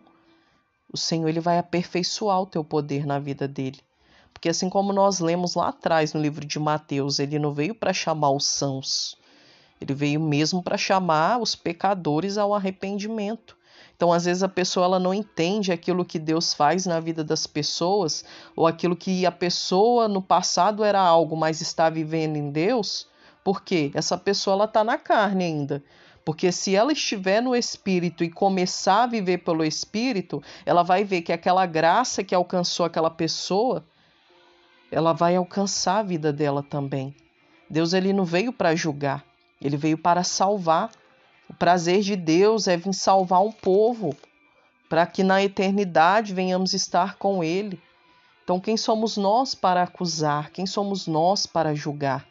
O 0.95 0.97
Senhor 0.97 1.29
ele 1.29 1.41
vai 1.41 1.59
aperfeiçoar 1.59 2.41
o 2.41 2.47
teu 2.47 2.63
poder 2.63 3.05
na 3.05 3.19
vida 3.19 3.49
dele. 3.49 3.81
Porque 4.33 4.49
assim 4.49 4.71
como 4.71 4.93
nós 4.93 5.19
lemos 5.19 5.57
lá 5.57 5.71
atrás 5.71 6.13
no 6.13 6.23
livro 6.23 6.47
de 6.47 6.57
Mateus, 6.57 7.19
ele 7.19 7.37
não 7.37 7.53
veio 7.53 7.75
para 7.75 7.93
chamar 7.93 8.31
os 8.31 8.47
sãos, 8.47 9.19
ele 9.81 9.93
veio 9.93 10.21
mesmo 10.21 10.63
para 10.63 10.79
chamar 10.79 11.41
os 11.41 11.57
pecadores 11.57 12.39
ao 12.39 12.55
arrependimento. 12.55 13.57
Então, 13.97 14.13
às 14.13 14.25
vezes 14.25 14.45
a 14.45 14.49
pessoa 14.49 14.87
ela 14.87 15.01
não 15.01 15.13
entende 15.13 15.73
aquilo 15.73 16.05
que 16.05 16.17
Deus 16.21 16.55
faz 16.55 16.87
na 16.87 17.01
vida 17.01 17.25
das 17.25 17.45
pessoas, 17.45 18.25
ou 18.55 18.65
aquilo 18.65 18.95
que 18.95 19.27
a 19.27 19.33
pessoa 19.33 20.07
no 20.07 20.23
passado 20.23 20.85
era 20.85 21.01
algo, 21.01 21.37
mas 21.37 21.61
está 21.61 21.91
vivendo 21.91 22.37
em 22.37 22.53
Deus, 22.53 23.09
porque 23.43 23.91
essa 23.95 24.17
pessoa 24.17 24.55
ela 24.55 24.65
está 24.67 24.85
na 24.85 24.97
carne 24.97 25.43
ainda. 25.43 25.83
Porque 26.25 26.51
se 26.51 26.75
ela 26.75 26.93
estiver 26.93 27.43
no 27.43 27.55
espírito 27.55 28.25
e 28.25 28.31
começar 28.31 29.03
a 29.03 29.07
viver 29.07 29.39
pelo 29.39 29.65
espírito, 29.65 30.43
ela 30.65 30.83
vai 30.83 31.05
ver 31.05 31.23
que 31.23 31.33
aquela 31.33 31.67
graça 31.67 32.25
que 32.25 32.35
alcançou 32.35 32.87
aquela 32.87 33.11
pessoa, 33.11 33.85
ela 34.91 35.13
vai 35.13 35.37
alcançar 35.37 35.99
a 35.99 36.03
vida 36.03 36.33
dela 36.33 36.63
também. 36.63 37.15
Deus 37.69 37.93
ele 37.93 38.13
não 38.13 38.25
veio 38.25 38.53
para 38.53 38.75
julgar. 38.75 39.25
Ele 39.61 39.77
veio 39.77 39.99
para 39.99 40.25
salvar. 40.25 40.91
O 41.49 41.55
prazer 41.55 42.01
de 42.01 42.17
Deus 42.17 42.69
é 42.69 42.77
vir 42.77 42.95
salvar 42.95 43.43
um 43.43 43.53
povo, 43.53 44.17
para 44.89 45.07
que 45.07 45.23
na 45.23 45.43
eternidade 45.43 46.33
venhamos 46.33 46.73
estar 46.73 47.17
com 47.17 47.45
Ele. 47.45 47.81
Então, 48.43 48.61
quem 48.61 48.77
somos 48.77 49.17
nós 49.17 49.55
para 49.55 49.83
acusar? 49.83 50.51
Quem 50.51 50.67
somos 50.67 51.07
nós 51.07 51.47
para 51.47 51.75
julgar? 51.75 52.27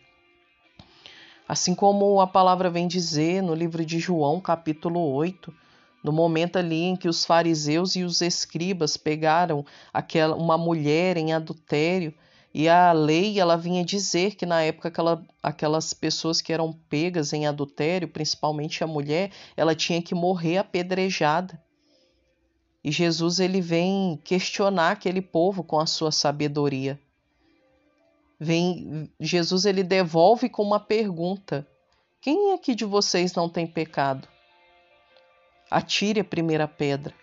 Assim 1.47 1.75
como 1.75 2.21
a 2.21 2.27
palavra 2.27 2.69
vem 2.69 2.87
dizer 2.87 3.41
no 3.41 3.53
livro 3.53 3.85
de 3.85 3.99
João, 3.99 4.39
capítulo 4.39 4.99
8, 5.13 5.53
no 6.03 6.11
momento 6.11 6.57
ali 6.57 6.83
em 6.83 6.95
que 6.95 7.07
os 7.07 7.25
fariseus 7.25 7.95
e 7.95 8.03
os 8.03 8.21
escribas 8.21 8.97
pegaram 8.97 9.65
aquela 9.93 10.35
uma 10.35 10.57
mulher 10.57 11.17
em 11.17 11.33
adultério 11.33 12.13
e 12.53 12.69
a 12.69 12.91
lei 12.91 13.39
ela 13.39 13.57
vinha 13.57 13.83
dizer 13.83 14.35
que 14.35 14.45
na 14.45 14.61
época 14.61 14.89
aquela, 14.89 15.25
aquelas 15.41 15.91
pessoas 15.91 16.39
que 16.39 16.53
eram 16.53 16.71
pegas 16.87 17.33
em 17.33 17.47
adultério, 17.47 18.07
principalmente 18.07 18.83
a 18.83 18.87
mulher, 18.87 19.31
ela 19.57 19.73
tinha 19.73 20.01
que 20.01 20.13
morrer 20.13 20.57
apedrejada. 20.57 21.59
E 22.83 22.91
Jesus 22.91 23.39
ele 23.39 23.59
vem 23.59 24.19
questionar 24.23 24.91
aquele 24.91 25.21
povo 25.21 25.63
com 25.63 25.79
a 25.79 25.87
sua 25.87 26.11
sabedoria. 26.11 26.99
Vem 28.39 29.09
Jesus 29.19 29.65
ele 29.65 29.83
devolve 29.83 30.49
com 30.49 30.63
uma 30.63 30.79
pergunta: 30.79 31.67
Quem 32.21 32.53
aqui 32.53 32.75
de 32.75 32.85
vocês 32.85 33.33
não 33.33 33.47
tem 33.47 33.65
pecado? 33.65 34.27
Atire 35.69 36.19
a 36.19 36.25
primeira 36.25 36.67
pedra. 36.67 37.13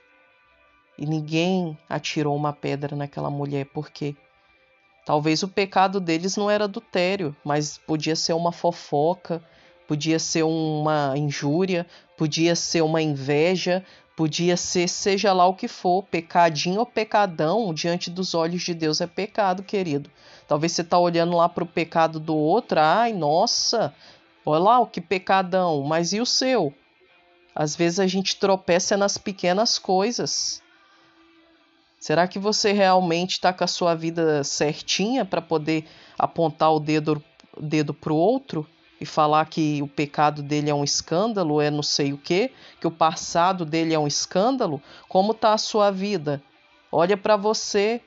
E 0.98 1.06
ninguém 1.06 1.78
atirou 1.88 2.36
uma 2.36 2.52
pedra 2.52 2.94
naquela 2.94 3.30
mulher, 3.30 3.66
por 3.66 3.90
quê? 3.90 4.14
Talvez 5.04 5.42
o 5.42 5.48
pecado 5.48 5.98
deles 5.98 6.36
não 6.36 6.50
era 6.50 6.64
adultério, 6.64 7.34
mas 7.44 7.78
podia 7.78 8.14
ser 8.14 8.34
uma 8.34 8.52
fofoca, 8.52 9.42
podia 9.88 10.18
ser 10.18 10.42
uma 10.42 11.14
injúria, 11.16 11.86
podia 12.16 12.54
ser 12.54 12.82
uma 12.82 13.00
inveja, 13.00 13.84
podia 14.14 14.56
ser 14.56 14.86
seja 14.86 15.32
lá 15.32 15.46
o 15.46 15.54
que 15.54 15.66
for, 15.66 16.02
pecadinho 16.04 16.80
ou 16.80 16.86
pecadão, 16.86 17.72
diante 17.72 18.10
dos 18.10 18.34
olhos 18.34 18.62
de 18.62 18.74
Deus 18.74 19.00
é 19.00 19.06
pecado, 19.06 19.62
querido. 19.62 20.10
Talvez 20.50 20.72
você 20.72 20.82
está 20.82 20.98
olhando 20.98 21.36
lá 21.36 21.48
para 21.48 21.62
o 21.62 21.66
pecado 21.66 22.18
do 22.18 22.34
outro, 22.34 22.80
ai, 22.80 23.12
nossa, 23.12 23.94
olha 24.44 24.60
lá 24.60 24.80
o 24.80 24.86
que 24.88 25.00
pecadão, 25.00 25.84
mas 25.84 26.12
e 26.12 26.20
o 26.20 26.26
seu? 26.26 26.74
Às 27.54 27.76
vezes 27.76 28.00
a 28.00 28.06
gente 28.08 28.34
tropeça 28.34 28.96
nas 28.96 29.16
pequenas 29.16 29.78
coisas. 29.78 30.60
Será 32.00 32.26
que 32.26 32.36
você 32.36 32.72
realmente 32.72 33.34
está 33.34 33.52
com 33.52 33.62
a 33.62 33.68
sua 33.68 33.94
vida 33.94 34.42
certinha 34.42 35.24
para 35.24 35.40
poder 35.40 35.86
apontar 36.18 36.74
o 36.74 36.80
dedo, 36.80 37.22
dedo 37.56 37.94
para 37.94 38.12
o 38.12 38.16
outro? 38.16 38.66
e 39.00 39.06
falar 39.06 39.46
que 39.46 39.80
o 39.80 39.88
pecado 39.88 40.42
dele 40.42 40.68
é 40.68 40.74
um 40.74 40.84
escândalo, 40.84 41.58
é 41.58 41.70
não 41.70 41.82
sei 41.82 42.12
o 42.12 42.18
quê, 42.18 42.52
que 42.78 42.86
o 42.86 42.90
passado 42.90 43.64
dele 43.64 43.94
é 43.94 43.98
um 43.98 44.06
escândalo, 44.06 44.82
como 45.08 45.32
está 45.32 45.54
a 45.54 45.58
sua 45.58 45.90
vida? 45.90 46.42
Olha 46.92 47.16
para 47.16 47.34
você, 47.34 48.02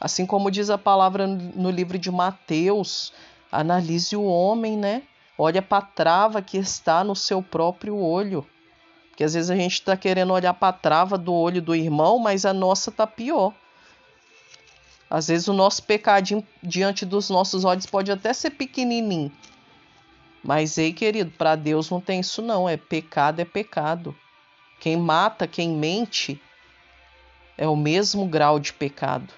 assim 0.00 0.26
como 0.26 0.50
diz 0.50 0.70
a 0.70 0.78
palavra 0.78 1.26
no 1.26 1.70
livro 1.70 1.98
de 1.98 2.10
Mateus, 2.10 3.12
analise 3.50 4.16
o 4.16 4.24
homem, 4.24 4.76
né? 4.76 5.02
Olha 5.36 5.62
para 5.62 5.78
a 5.78 5.86
trava 5.86 6.42
que 6.42 6.58
está 6.58 7.04
no 7.04 7.14
seu 7.14 7.42
próprio 7.42 7.96
olho. 7.96 8.46
Porque 9.10 9.24
às 9.24 9.34
vezes 9.34 9.50
a 9.50 9.56
gente 9.56 9.74
está 9.74 9.96
querendo 9.96 10.32
olhar 10.32 10.54
para 10.54 10.68
a 10.68 10.72
trava 10.72 11.16
do 11.18 11.32
olho 11.32 11.62
do 11.62 11.74
irmão, 11.74 12.18
mas 12.18 12.44
a 12.44 12.52
nossa 12.52 12.90
tá 12.90 13.06
pior. 13.06 13.52
Às 15.10 15.28
vezes 15.28 15.48
o 15.48 15.52
nosso 15.52 15.82
pecadinho 15.82 16.46
diante 16.62 17.06
dos 17.06 17.30
nossos 17.30 17.64
olhos 17.64 17.86
pode 17.86 18.12
até 18.12 18.32
ser 18.32 18.50
pequenininho, 18.50 19.32
mas 20.42 20.78
ei, 20.78 20.92
querido, 20.92 21.30
para 21.30 21.56
Deus 21.56 21.90
não 21.90 22.00
tem 22.00 22.20
isso 22.20 22.40
não, 22.40 22.68
é 22.68 22.76
pecado 22.76 23.40
é 23.40 23.44
pecado. 23.44 24.14
Quem 24.80 24.96
mata, 24.96 25.46
quem 25.46 25.70
mente 25.70 26.40
é 27.56 27.66
o 27.66 27.76
mesmo 27.76 28.26
grau 28.26 28.60
de 28.60 28.72
pecado. 28.72 29.32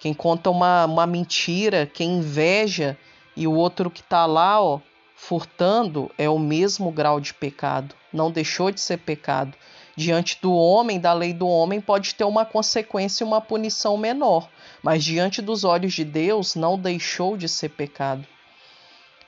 Quem 0.00 0.14
conta 0.14 0.50
uma, 0.50 0.84
uma 0.84 1.06
mentira, 1.06 1.86
quem 1.86 2.18
inveja 2.18 2.96
e 3.36 3.46
o 3.46 3.54
outro 3.54 3.90
que 3.90 4.00
está 4.00 4.26
lá, 4.26 4.60
ó, 4.60 4.80
furtando, 5.14 6.10
é 6.16 6.28
o 6.28 6.38
mesmo 6.38 6.92
grau 6.92 7.20
de 7.20 7.34
pecado. 7.34 7.94
Não 8.12 8.30
deixou 8.30 8.70
de 8.70 8.80
ser 8.80 8.98
pecado. 8.98 9.54
Diante 9.96 10.38
do 10.40 10.52
homem, 10.52 11.00
da 11.00 11.12
lei 11.12 11.32
do 11.32 11.48
homem, 11.48 11.80
pode 11.80 12.14
ter 12.14 12.22
uma 12.22 12.44
consequência 12.44 13.24
e 13.24 13.26
uma 13.26 13.40
punição 13.40 13.96
menor, 13.96 14.48
mas 14.80 15.02
diante 15.02 15.42
dos 15.42 15.64
olhos 15.64 15.92
de 15.92 16.04
Deus, 16.04 16.54
não 16.54 16.78
deixou 16.78 17.36
de 17.36 17.48
ser 17.48 17.70
pecado. 17.70 18.24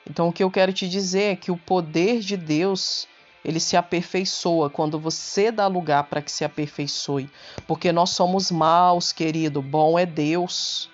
Então 0.09 0.29
o 0.29 0.33
que 0.33 0.43
eu 0.43 0.49
quero 0.49 0.71
te 0.71 0.87
dizer 0.87 1.33
é 1.33 1.35
que 1.35 1.51
o 1.51 1.57
poder 1.57 2.21
de 2.21 2.37
Deus 2.37 3.05
ele 3.43 3.59
se 3.59 3.75
aperfeiçoa 3.75 4.69
quando 4.69 4.99
você 4.99 5.51
dá 5.51 5.67
lugar 5.67 6.03
para 6.05 6.21
que 6.21 6.31
se 6.31 6.45
aperfeiçoe, 6.45 7.29
porque 7.67 7.91
nós 7.91 8.11
somos 8.11 8.51
maus, 8.51 9.11
querido. 9.11 9.61
Bom 9.61 9.97
é 9.97 10.05
Deus, 10.05 10.89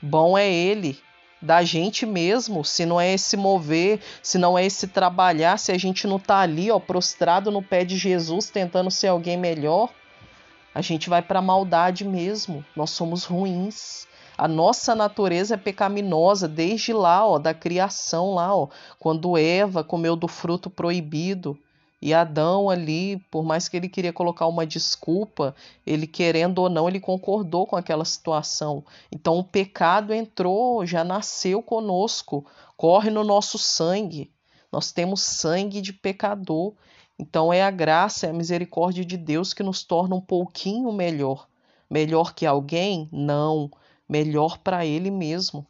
bom 0.00 0.36
é 0.36 0.50
Ele, 0.50 0.98
da 1.40 1.62
gente 1.62 2.04
mesmo. 2.04 2.64
Se 2.64 2.84
não 2.84 3.00
é 3.00 3.12
esse 3.12 3.36
mover, 3.36 4.00
se 4.22 4.38
não 4.38 4.58
é 4.58 4.64
esse 4.64 4.88
trabalhar, 4.88 5.58
se 5.58 5.72
a 5.72 5.78
gente 5.78 6.06
não 6.06 6.16
está 6.16 6.38
ali, 6.38 6.70
ó, 6.70 6.78
prostrado 6.78 7.50
no 7.50 7.62
pé 7.62 7.84
de 7.84 7.96
Jesus, 7.96 8.50
tentando 8.50 8.90
ser 8.90 9.08
alguém 9.08 9.36
melhor, 9.36 9.88
a 10.74 10.80
gente 10.80 11.08
vai 11.08 11.22
para 11.22 11.38
a 11.38 11.42
maldade 11.42 12.04
mesmo. 12.04 12.64
Nós 12.74 12.90
somos 12.90 13.24
ruins. 13.24 14.06
A 14.36 14.48
nossa 14.48 14.94
natureza 14.94 15.54
é 15.54 15.58
pecaminosa 15.58 16.48
desde 16.48 16.92
lá, 16.92 17.26
ó, 17.26 17.38
da 17.38 17.52
criação 17.52 18.34
lá, 18.34 18.56
ó, 18.56 18.68
quando 18.98 19.36
Eva 19.36 19.84
comeu 19.84 20.16
do 20.16 20.26
fruto 20.26 20.70
proibido. 20.70 21.58
E 22.02 22.12
Adão 22.12 22.68
ali, 22.68 23.18
por 23.30 23.44
mais 23.44 23.68
que 23.68 23.76
ele 23.76 23.88
queria 23.88 24.12
colocar 24.12 24.48
uma 24.48 24.66
desculpa, 24.66 25.54
ele 25.86 26.06
querendo 26.06 26.58
ou 26.58 26.68
não, 26.68 26.88
ele 26.88 26.98
concordou 26.98 27.64
com 27.64 27.76
aquela 27.76 28.04
situação. 28.04 28.84
Então 29.10 29.38
o 29.38 29.44
pecado 29.44 30.12
entrou, 30.12 30.84
já 30.84 31.04
nasceu 31.04 31.62
conosco, 31.62 32.44
corre 32.76 33.08
no 33.08 33.22
nosso 33.22 33.56
sangue. 33.56 34.32
Nós 34.72 34.90
temos 34.90 35.22
sangue 35.22 35.80
de 35.80 35.92
pecador. 35.92 36.74
Então 37.18 37.52
é 37.52 37.62
a 37.62 37.70
graça, 37.70 38.26
é 38.26 38.30
a 38.30 38.34
misericórdia 38.34 39.04
de 39.04 39.16
Deus 39.16 39.54
que 39.54 39.62
nos 39.62 39.84
torna 39.84 40.16
um 40.16 40.20
pouquinho 40.20 40.90
melhor. 40.92 41.46
Melhor 41.88 42.34
que 42.34 42.44
alguém? 42.44 43.08
Não 43.12 43.70
melhor 44.12 44.58
para 44.58 44.84
ele 44.84 45.10
mesmo. 45.10 45.66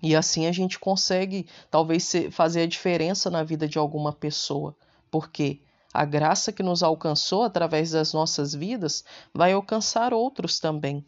E 0.00 0.14
assim 0.14 0.46
a 0.46 0.52
gente 0.52 0.78
consegue 0.78 1.46
talvez 1.70 2.12
fazer 2.30 2.62
a 2.62 2.66
diferença 2.66 3.28
na 3.28 3.42
vida 3.42 3.66
de 3.66 3.76
alguma 3.76 4.12
pessoa, 4.12 4.74
porque 5.10 5.60
a 5.92 6.04
graça 6.04 6.52
que 6.52 6.62
nos 6.62 6.82
alcançou 6.82 7.42
através 7.42 7.90
das 7.90 8.12
nossas 8.12 8.54
vidas 8.54 9.04
vai 9.34 9.52
alcançar 9.52 10.14
outros 10.14 10.60
também. 10.60 11.04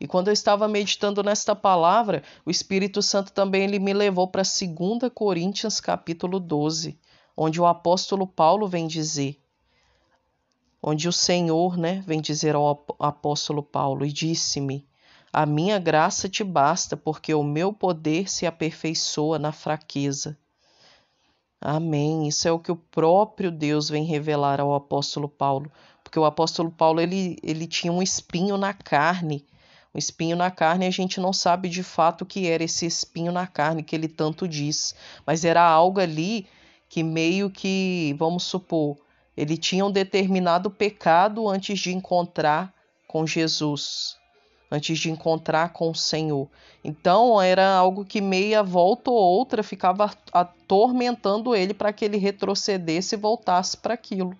E 0.00 0.06
quando 0.06 0.28
eu 0.28 0.32
estava 0.32 0.68
meditando 0.68 1.22
nesta 1.22 1.54
palavra, 1.54 2.22
o 2.44 2.50
Espírito 2.50 3.00
Santo 3.02 3.32
também 3.32 3.64
ele 3.64 3.78
me 3.78 3.92
levou 3.92 4.28
para 4.28 4.42
2 4.42 5.12
Coríntios 5.12 5.80
capítulo 5.80 6.38
12, 6.38 6.98
onde 7.36 7.60
o 7.60 7.66
apóstolo 7.66 8.26
Paulo 8.26 8.68
vem 8.68 8.86
dizer, 8.86 9.40
onde 10.82 11.08
o 11.08 11.12
Senhor, 11.12 11.76
né, 11.76 12.02
vem 12.06 12.20
dizer 12.20 12.54
ao 12.54 12.84
apóstolo 12.98 13.62
Paulo 13.62 14.04
e 14.04 14.12
disse-me: 14.12 14.86
a 15.36 15.44
minha 15.46 15.80
graça 15.80 16.28
te 16.28 16.44
basta, 16.44 16.96
porque 16.96 17.34
o 17.34 17.42
meu 17.42 17.72
poder 17.72 18.30
se 18.30 18.46
aperfeiçoa 18.46 19.36
na 19.36 19.50
fraqueza. 19.50 20.38
Amém. 21.66 22.28
Isso 22.28 22.46
é 22.46 22.52
o 22.52 22.58
que 22.58 22.70
o 22.70 22.76
próprio 22.76 23.50
Deus 23.50 23.88
vem 23.88 24.04
revelar 24.04 24.60
ao 24.60 24.74
apóstolo 24.74 25.26
Paulo, 25.26 25.72
porque 26.02 26.18
o 26.18 26.26
apóstolo 26.26 26.70
Paulo 26.70 27.00
ele, 27.00 27.38
ele 27.42 27.66
tinha 27.66 27.90
um 27.90 28.02
espinho 28.02 28.58
na 28.58 28.74
carne. 28.74 29.46
Um 29.94 29.98
espinho 29.98 30.36
na 30.36 30.50
carne, 30.50 30.84
a 30.84 30.90
gente 30.90 31.18
não 31.18 31.32
sabe 31.32 31.70
de 31.70 31.82
fato 31.82 32.20
o 32.20 32.26
que 32.26 32.46
era 32.46 32.62
esse 32.62 32.84
espinho 32.84 33.32
na 33.32 33.46
carne 33.46 33.82
que 33.82 33.96
ele 33.96 34.08
tanto 34.08 34.46
diz, 34.46 34.94
mas 35.24 35.42
era 35.42 35.62
algo 35.62 36.00
ali 36.00 36.46
que 36.86 37.02
meio 37.02 37.48
que, 37.48 38.14
vamos 38.18 38.42
supor, 38.42 38.98
ele 39.34 39.56
tinha 39.56 39.86
um 39.86 39.90
determinado 39.90 40.70
pecado 40.70 41.48
antes 41.48 41.78
de 41.78 41.94
encontrar 41.94 42.74
com 43.08 43.26
Jesus 43.26 44.18
antes 44.74 44.98
de 44.98 45.10
encontrar 45.10 45.72
com 45.72 45.90
o 45.90 45.94
Senhor. 45.94 46.48
Então 46.82 47.40
era 47.40 47.74
algo 47.74 48.04
que 48.04 48.20
meia 48.20 48.62
volta 48.62 49.10
ou 49.10 49.16
outra 49.16 49.62
ficava 49.62 50.10
atormentando 50.32 51.54
ele 51.54 51.72
para 51.72 51.92
que 51.92 52.04
ele 52.04 52.18
retrocedesse 52.18 53.14
e 53.14 53.18
voltasse 53.18 53.76
para 53.76 53.94
aquilo. 53.94 54.36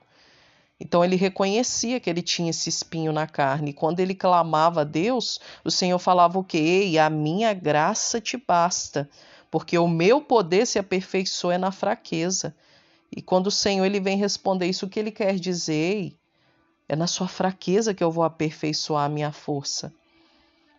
Então 0.78 1.04
ele 1.04 1.16
reconhecia 1.16 2.00
que 2.00 2.10
ele 2.10 2.20
tinha 2.20 2.50
esse 2.50 2.68
espinho 2.68 3.12
na 3.12 3.26
carne. 3.26 3.70
E 3.70 3.74
quando 3.74 4.00
ele 4.00 4.14
clamava 4.14 4.82
a 4.82 4.84
Deus, 4.84 5.40
o 5.64 5.70
Senhor 5.70 5.98
falava 5.98 6.38
o 6.38 6.44
quê? 6.44 6.58
Ei, 6.58 6.98
a 6.98 7.08
minha 7.08 7.54
graça 7.54 8.20
te 8.20 8.36
basta, 8.36 9.08
porque 9.50 9.78
o 9.78 9.88
meu 9.88 10.20
poder 10.20 10.66
se 10.66 10.78
aperfeiçoa 10.78 11.56
na 11.56 11.70
fraqueza. 11.70 12.54
E 13.16 13.22
quando 13.22 13.46
o 13.46 13.52
Senhor 13.52 13.84
ele 13.84 14.00
vem 14.00 14.18
responder 14.18 14.66
isso, 14.66 14.86
o 14.86 14.88
que 14.88 14.98
ele 14.98 15.12
quer 15.12 15.36
dizer? 15.36 15.72
Ei, 15.72 16.16
é 16.88 16.96
na 16.96 17.06
sua 17.06 17.28
fraqueza 17.28 17.94
que 17.94 18.02
eu 18.02 18.10
vou 18.10 18.24
aperfeiçoar 18.24 19.04
a 19.04 19.08
minha 19.08 19.32
força. 19.32 19.92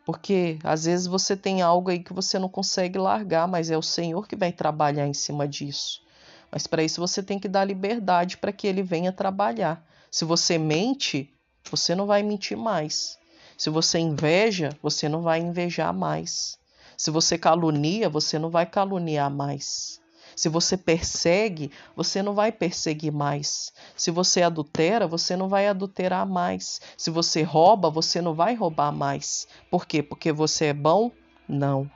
Porque 0.06 0.60
às 0.64 0.86
vezes 0.86 1.08
você 1.08 1.36
tem 1.36 1.64
algo 1.64 1.90
aí 1.90 2.00
que 2.00 2.14
você 2.14 2.38
não 2.38 2.48
consegue 2.48 3.00
largar, 3.00 3.48
mas 3.48 3.72
é 3.72 3.78
o 3.78 3.82
Senhor 3.82 4.28
que 4.28 4.36
vai 4.36 4.52
trabalhar 4.52 5.08
em 5.08 5.14
cima 5.14 5.48
disso. 5.48 6.04
Mas 6.52 6.68
para 6.68 6.84
isso 6.84 7.02
você 7.02 7.24
tem 7.24 7.40
que 7.40 7.50
dar 7.50 7.66
liberdade 7.66 8.38
para 8.38 8.54
que 8.54 8.68
ele 8.68 8.84
venha 8.84 9.12
trabalhar. 9.12 9.84
Se 10.12 10.24
você 10.24 10.60
mente, 10.60 11.34
você 11.70 11.96
não 11.96 12.06
vai 12.06 12.22
mentir 12.22 12.56
mais. 12.56 13.18
Se 13.58 13.70
você 13.70 13.98
inveja, 13.98 14.70
você 14.82 15.10
não 15.10 15.24
vai 15.24 15.40
invejar 15.40 15.92
mais. 15.92 16.60
Se 16.96 17.10
você 17.10 17.38
calunia, 17.38 18.08
você 18.08 18.38
não 18.38 18.50
vai 18.50 18.66
caluniar 18.66 19.32
mais. 19.32 20.00
Se 20.36 20.50
você 20.50 20.76
persegue, 20.76 21.72
você 21.96 22.22
não 22.22 22.34
vai 22.34 22.52
perseguir 22.52 23.12
mais. 23.12 23.72
Se 23.96 24.12
você 24.12 24.42
adultera, 24.42 25.08
você 25.08 25.36
não 25.36 25.48
vai 25.48 25.68
adulterar 25.68 26.28
mais. 26.28 26.82
Se 26.98 27.10
você 27.10 27.42
rouba, 27.42 27.90
você 27.90 28.22
não 28.22 28.34
vai 28.34 28.54
roubar 28.54 28.92
mais. 28.92 29.48
Por 29.72 29.86
quê? 29.86 30.04
Porque 30.04 30.32
você 30.32 30.66
é 30.66 30.74
bom? 30.74 31.10
Não. 31.48 31.90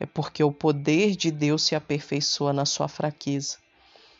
É 0.00 0.06
porque 0.06 0.42
o 0.42 0.50
poder 0.50 1.14
de 1.14 1.30
Deus 1.30 1.62
se 1.62 1.74
aperfeiçoa 1.74 2.52
na 2.52 2.64
sua 2.64 2.88
fraqueza. 2.88 3.58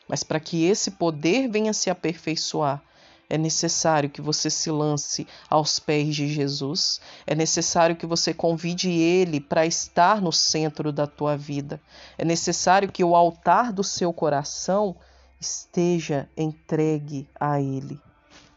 Mas 0.06 0.22
para 0.22 0.38
que 0.38 0.64
esse 0.64 0.92
poder 0.92 1.48
venha 1.48 1.72
se 1.72 1.88
aperfeiçoar, 1.88 2.82
é 3.32 3.38
necessário 3.38 4.10
que 4.10 4.20
você 4.20 4.50
se 4.50 4.70
lance 4.70 5.26
aos 5.48 5.78
pés 5.78 6.14
de 6.14 6.28
Jesus. 6.28 7.00
É 7.26 7.34
necessário 7.34 7.96
que 7.96 8.04
você 8.04 8.34
convide 8.34 8.90
ele 8.90 9.40
para 9.40 9.64
estar 9.64 10.20
no 10.20 10.30
centro 10.30 10.92
da 10.92 11.06
tua 11.06 11.34
vida. 11.34 11.80
É 12.18 12.26
necessário 12.26 12.92
que 12.92 13.02
o 13.02 13.16
altar 13.16 13.72
do 13.72 13.82
seu 13.82 14.12
coração 14.12 14.94
esteja 15.40 16.28
entregue 16.36 17.26
a 17.40 17.58
ele. 17.58 17.98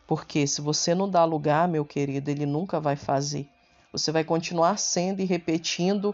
Porque 0.06 0.46
se 0.46 0.60
você 0.60 0.94
não 0.94 1.10
dá 1.10 1.24
lugar, 1.24 1.70
meu 1.70 1.86
querido, 1.86 2.30
ele 2.30 2.46
nunca 2.46 2.78
vai 2.78 2.98
fazer. 2.98 3.48
Você 3.94 4.12
vai 4.12 4.26
continuar 4.26 4.78
sendo 4.78 5.22
e 5.22 5.26
repetindo 5.26 6.14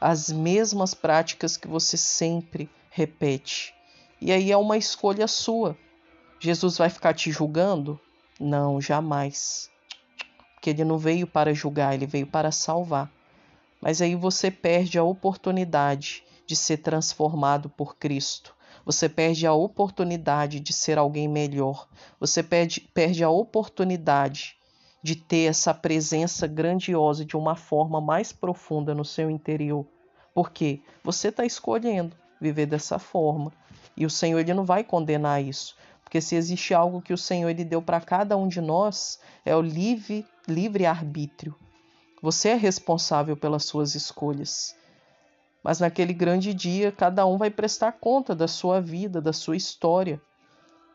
as 0.00 0.32
mesmas 0.32 0.94
práticas 0.94 1.56
que 1.56 1.68
você 1.68 1.96
sempre 1.96 2.68
repete. 2.90 3.72
E 4.20 4.32
aí 4.32 4.50
é 4.50 4.56
uma 4.56 4.76
escolha 4.76 5.28
sua. 5.28 5.78
Jesus 6.40 6.78
vai 6.78 6.88
ficar 6.88 7.12
te 7.12 7.30
julgando? 7.30 8.00
Não, 8.40 8.80
jamais. 8.80 9.70
Porque 10.54 10.70
ele 10.70 10.84
não 10.84 10.96
veio 10.96 11.26
para 11.26 11.52
julgar, 11.52 11.94
ele 11.94 12.06
veio 12.06 12.26
para 12.26 12.50
salvar. 12.50 13.12
Mas 13.78 14.00
aí 14.00 14.14
você 14.14 14.50
perde 14.50 14.98
a 14.98 15.04
oportunidade 15.04 16.24
de 16.46 16.56
ser 16.56 16.78
transformado 16.78 17.68
por 17.68 17.96
Cristo. 17.96 18.54
Você 18.86 19.06
perde 19.06 19.46
a 19.46 19.52
oportunidade 19.52 20.60
de 20.60 20.72
ser 20.72 20.96
alguém 20.96 21.28
melhor. 21.28 21.86
Você 22.18 22.42
perde, 22.42 22.80
perde 22.80 23.22
a 23.22 23.28
oportunidade 23.28 24.56
de 25.02 25.16
ter 25.16 25.44
essa 25.44 25.74
presença 25.74 26.46
grandiosa 26.46 27.22
de 27.22 27.36
uma 27.36 27.54
forma 27.54 28.00
mais 28.00 28.32
profunda 28.32 28.94
no 28.94 29.04
seu 29.04 29.30
interior. 29.30 29.86
Porque 30.34 30.80
você 31.04 31.28
está 31.28 31.44
escolhendo. 31.44 32.16
viver 32.40 32.64
dessa 32.64 32.98
forma. 32.98 33.52
E 33.96 34.06
o 34.06 34.10
Senhor 34.10 34.38
ele 34.38 34.54
não 34.54 34.64
vai 34.64 34.82
condenar 34.82 35.42
isso, 35.44 35.76
porque 36.10 36.20
se 36.20 36.34
existe 36.34 36.74
algo 36.74 37.00
que 37.00 37.12
o 37.12 37.16
Senhor 37.16 37.48
ele 37.48 37.64
deu 37.64 37.80
para 37.80 38.00
cada 38.00 38.36
um 38.36 38.48
de 38.48 38.60
nós, 38.60 39.20
é 39.44 39.54
o 39.54 39.62
livre 39.62 40.26
livre 40.48 40.84
arbítrio. 40.84 41.54
Você 42.20 42.48
é 42.48 42.54
responsável 42.56 43.36
pelas 43.36 43.64
suas 43.64 43.94
escolhas. 43.94 44.74
Mas 45.62 45.78
naquele 45.78 46.12
grande 46.12 46.52
dia, 46.52 46.90
cada 46.90 47.24
um 47.26 47.38
vai 47.38 47.48
prestar 47.48 47.92
conta 47.92 48.34
da 48.34 48.48
sua 48.48 48.80
vida, 48.80 49.20
da 49.20 49.32
sua 49.32 49.56
história. 49.56 50.20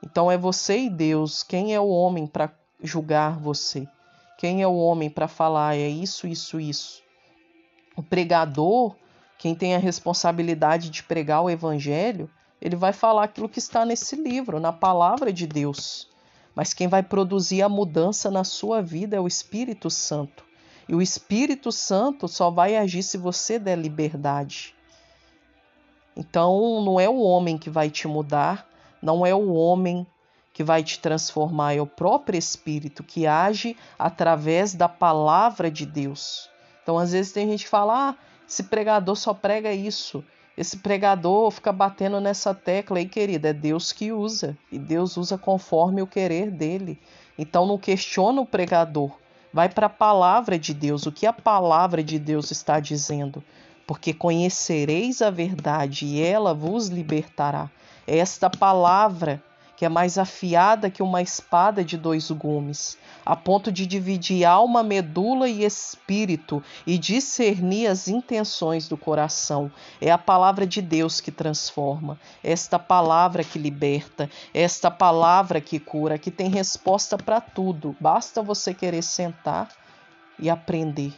Então 0.03 0.29
é 0.29 0.37
você 0.37 0.79
e 0.79 0.89
Deus. 0.89 1.43
Quem 1.43 1.73
é 1.73 1.79
o 1.79 1.87
homem 1.87 2.27
para 2.27 2.53
julgar 2.83 3.39
você? 3.39 3.87
Quem 4.37 4.61
é 4.61 4.67
o 4.67 4.75
homem 4.75 5.09
para 5.09 5.29
falar 5.29 5.77
é 5.77 5.87
isso, 5.87 6.27
isso, 6.27 6.59
isso? 6.59 7.01
O 7.95 8.03
pregador, 8.03 8.93
quem 9.37 9.55
tem 9.55 9.75
a 9.75 9.79
responsabilidade 9.79 10.89
de 10.89 11.03
pregar 11.03 11.41
o 11.41 11.49
evangelho, 11.49 12.29
ele 12.61 12.75
vai 12.75 12.93
falar 12.93 13.23
aquilo 13.23 13.49
que 13.49 13.59
está 13.59 13.85
nesse 13.85 14.15
livro, 14.15 14.59
na 14.59 14.71
palavra 14.71 15.31
de 15.31 15.45
Deus. 15.45 16.09
Mas 16.55 16.73
quem 16.73 16.87
vai 16.87 17.03
produzir 17.03 17.61
a 17.61 17.69
mudança 17.69 18.31
na 18.31 18.43
sua 18.43 18.81
vida 18.81 19.17
é 19.17 19.19
o 19.19 19.27
Espírito 19.27 19.89
Santo. 19.89 20.43
E 20.87 20.95
o 20.95 21.01
Espírito 21.01 21.71
Santo 21.71 22.27
só 22.27 22.49
vai 22.49 22.75
agir 22.77 23.03
se 23.03 23.17
você 23.17 23.59
der 23.59 23.77
liberdade. 23.77 24.73
Então, 26.15 26.81
não 26.81 26.99
é 26.99 27.09
o 27.09 27.19
homem 27.19 27.57
que 27.57 27.69
vai 27.69 27.89
te 27.89 28.07
mudar, 28.07 28.67
não 29.01 29.25
é 29.25 29.35
o 29.35 29.53
homem 29.53 30.07
que 30.53 30.63
vai 30.63 30.81
te 30.81 30.99
transformar, 30.99 31.73
é 31.73 31.81
o 31.81 31.87
próprio 31.87 32.37
Espírito 32.37 33.03
que 33.03 33.27
age 33.27 33.75
através 33.99 34.73
da 34.73 34.87
palavra 34.87 35.69
de 35.69 35.85
Deus. 35.85 36.49
Então, 36.81 36.97
às 36.97 37.11
vezes, 37.11 37.33
tem 37.33 37.49
gente 37.49 37.65
que 37.65 37.69
fala: 37.69 38.11
ah, 38.11 38.15
esse 38.47 38.63
pregador 38.63 39.17
só 39.17 39.33
prega 39.33 39.73
isso. 39.73 40.23
Esse 40.57 40.77
pregador 40.77 41.51
fica 41.51 41.71
batendo 41.71 42.19
nessa 42.21 42.53
tecla 42.53 42.97
aí, 42.97 43.05
querida. 43.05 43.49
É 43.49 43.53
Deus 43.53 43.91
que 43.91 44.11
usa. 44.11 44.57
E 44.71 44.79
Deus 44.79 45.17
usa 45.17 45.37
conforme 45.37 46.01
o 46.01 46.07
querer 46.07 46.49
dele. 46.49 46.97
Então, 47.37 47.65
não 47.65 47.77
questiona 47.77 48.39
o 48.41 48.45
pregador. 48.45 49.11
Vai 49.51 49.67
para 49.67 49.87
a 49.87 49.89
palavra 49.89 50.57
de 50.57 50.73
Deus. 50.73 51.05
O 51.05 51.11
que 51.11 51.25
a 51.25 51.33
palavra 51.33 52.03
de 52.03 52.17
Deus 52.17 52.51
está 52.51 52.79
dizendo? 52.79 53.43
Porque 53.85 54.13
conhecereis 54.13 55.21
a 55.21 55.29
verdade 55.29 56.05
e 56.05 56.21
ela 56.21 56.53
vos 56.53 56.87
libertará. 56.87 57.69
É 58.07 58.17
esta 58.17 58.49
palavra 58.49 59.43
que 59.75 59.85
é 59.85 59.89
mais 59.89 60.17
afiada 60.17 60.89
que 60.89 61.03
uma 61.03 61.21
espada 61.21 61.83
de 61.83 61.97
dois 61.97 62.31
gumes, 62.31 62.97
a 63.25 63.35
ponto 63.35 63.71
de 63.71 63.85
dividir 63.85 64.45
alma, 64.45 64.83
medula 64.83 65.49
e 65.49 65.63
espírito 65.63 66.63
e 66.85 66.97
discernir 66.97 67.87
as 67.87 68.07
intenções 68.07 68.87
do 68.87 68.95
coração. 68.95 69.71
É 69.99 70.11
a 70.11 70.17
palavra 70.17 70.65
de 70.65 70.81
Deus 70.81 71.19
que 71.19 71.31
transforma, 71.31 72.19
esta 72.43 72.79
palavra 72.79 73.43
que 73.43 73.59
liberta, 73.59 74.29
esta 74.53 74.89
palavra 74.89 75.59
que 75.59 75.79
cura, 75.79 76.17
que 76.17 76.31
tem 76.31 76.49
resposta 76.49 77.17
para 77.17 77.41
tudo. 77.41 77.95
Basta 77.99 78.41
você 78.41 78.73
querer 78.73 79.01
sentar 79.01 79.69
e 80.39 80.49
aprender. 80.49 81.13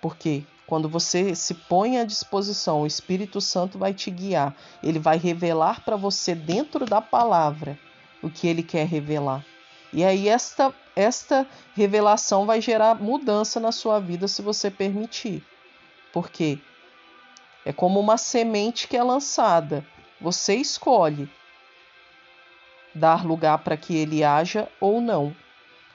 Porque 0.00 0.44
quando 0.66 0.88
você 0.88 1.34
se 1.34 1.54
põe 1.54 1.98
à 1.98 2.04
disposição, 2.04 2.82
o 2.82 2.86
Espírito 2.86 3.40
Santo 3.40 3.78
vai 3.78 3.92
te 3.92 4.10
guiar. 4.10 4.54
Ele 4.82 4.98
vai 4.98 5.18
revelar 5.18 5.84
para 5.84 5.96
você 5.96 6.34
dentro 6.34 6.86
da 6.86 7.00
palavra 7.00 7.78
o 8.22 8.30
que 8.30 8.46
ele 8.48 8.62
quer 8.62 8.86
revelar. 8.86 9.44
E 9.92 10.04
aí 10.04 10.28
esta 10.28 10.74
esta 10.96 11.46
revelação 11.74 12.46
vai 12.46 12.60
gerar 12.60 12.94
mudança 12.94 13.58
na 13.58 13.72
sua 13.72 13.98
vida 13.98 14.28
se 14.28 14.40
você 14.42 14.70
permitir. 14.70 15.44
Porque 16.12 16.58
é 17.64 17.72
como 17.72 17.98
uma 17.98 18.16
semente 18.16 18.86
que 18.86 18.96
é 18.96 19.02
lançada. 19.02 19.84
Você 20.20 20.54
escolhe 20.54 21.28
dar 22.94 23.26
lugar 23.26 23.58
para 23.58 23.76
que 23.76 23.96
ele 23.96 24.22
haja 24.22 24.68
ou 24.80 25.00
não. 25.00 25.34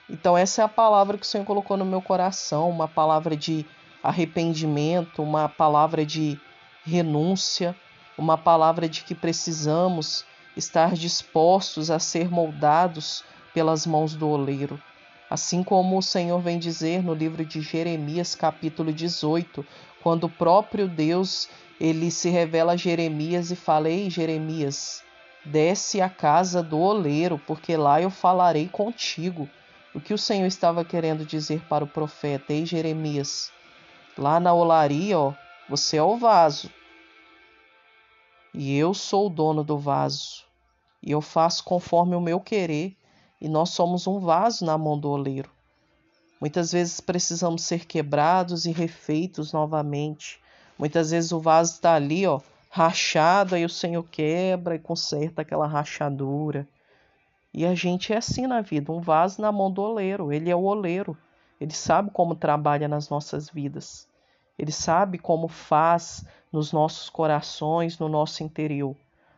Então 0.08 0.36
essa 0.36 0.60
é 0.60 0.64
a 0.64 0.68
palavra 0.68 1.16
que 1.16 1.24
o 1.24 1.26
Senhor 1.26 1.44
colocou 1.44 1.76
no 1.76 1.84
meu 1.84 2.02
coração, 2.02 2.68
uma 2.68 2.86
palavra 2.86 3.34
de 3.34 3.64
arrependimento, 4.02 5.22
uma 5.22 5.48
palavra 5.48 6.04
de 6.04 6.38
renúncia, 6.84 7.74
uma 8.16 8.36
palavra 8.36 8.88
de 8.88 9.02
que 9.02 9.14
precisamos 9.14 10.24
estar 10.56 10.94
dispostos 10.94 11.90
a 11.90 11.98
ser 11.98 12.30
moldados 12.30 13.24
pelas 13.54 13.86
mãos 13.86 14.14
do 14.14 14.28
oleiro. 14.28 14.80
Assim 15.28 15.62
como 15.62 15.96
o 15.96 16.02
Senhor 16.02 16.40
vem 16.40 16.58
dizer 16.58 17.02
no 17.04 17.14
livro 17.14 17.44
de 17.44 17.60
Jeremias, 17.60 18.34
capítulo 18.34 18.92
18, 18.92 19.64
quando 20.02 20.24
o 20.24 20.30
próprio 20.30 20.88
Deus 20.88 21.48
ele 21.80 22.10
se 22.10 22.28
revela 22.28 22.72
a 22.72 22.76
Jeremias 22.76 23.50
e 23.50 23.56
fala: 23.56 23.88
Ei, 23.88 24.10
Jeremias, 24.10 25.02
desce 25.44 26.00
à 26.00 26.08
casa 26.08 26.62
do 26.62 26.78
oleiro, 26.78 27.40
porque 27.46 27.76
lá 27.76 28.02
eu 28.02 28.10
falarei 28.10 28.68
contigo. 28.68 29.48
O 29.94 30.00
que 30.00 30.12
o 30.12 30.18
Senhor 30.18 30.46
estava 30.46 30.84
querendo 30.84 31.24
dizer 31.24 31.62
para 31.68 31.84
o 31.84 31.88
profeta? 31.88 32.52
Ei, 32.52 32.66
Jeremias, 32.66 33.50
Lá 34.16 34.40
na 34.40 34.52
olaria, 34.52 35.18
ó, 35.18 35.32
você 35.68 35.96
é 35.96 36.02
o 36.02 36.16
vaso. 36.16 36.70
E 38.52 38.76
eu 38.76 38.92
sou 38.92 39.26
o 39.26 39.30
dono 39.30 39.62
do 39.62 39.78
vaso. 39.78 40.44
E 41.02 41.10
eu 41.10 41.20
faço 41.20 41.64
conforme 41.64 42.16
o 42.16 42.20
meu 42.20 42.40
querer. 42.40 42.96
E 43.40 43.48
nós 43.48 43.70
somos 43.70 44.06
um 44.06 44.18
vaso 44.18 44.64
na 44.64 44.76
mão 44.76 44.98
do 44.98 45.08
oleiro. 45.08 45.50
Muitas 46.40 46.72
vezes 46.72 47.00
precisamos 47.00 47.62
ser 47.62 47.86
quebrados 47.86 48.64
e 48.64 48.72
refeitos 48.72 49.52
novamente. 49.52 50.40
Muitas 50.78 51.10
vezes 51.10 51.32
o 51.32 51.38
vaso 51.38 51.74
está 51.74 51.94
ali, 51.94 52.26
ó, 52.26 52.40
rachado, 52.70 53.54
aí 53.54 53.64
o 53.64 53.68
Senhor 53.68 54.02
quebra 54.04 54.74
e 54.74 54.78
conserta 54.78 55.42
aquela 55.42 55.66
rachadura. 55.66 56.66
E 57.52 57.66
a 57.66 57.74
gente 57.74 58.12
é 58.12 58.16
assim 58.16 58.46
na 58.46 58.60
vida, 58.60 58.90
um 58.92 59.00
vaso 59.00 59.42
na 59.42 59.52
mão 59.52 59.70
do 59.70 59.82
oleiro. 59.82 60.32
Ele 60.32 60.50
é 60.50 60.56
o 60.56 60.62
oleiro. 60.62 61.16
Ele 61.60 61.72
sabe 61.72 62.10
como 62.10 62.34
trabalha 62.34 62.88
nas 62.88 63.10
nossas 63.10 63.50
vidas. 63.50 64.08
Ele 64.58 64.72
sabe 64.72 65.18
como 65.18 65.46
faz 65.46 66.24
nos 66.50 66.72
nossos 66.72 67.10
corações, 67.10 67.98
no 67.98 68.08
nosso 68.08 68.42
interior. 68.42 68.96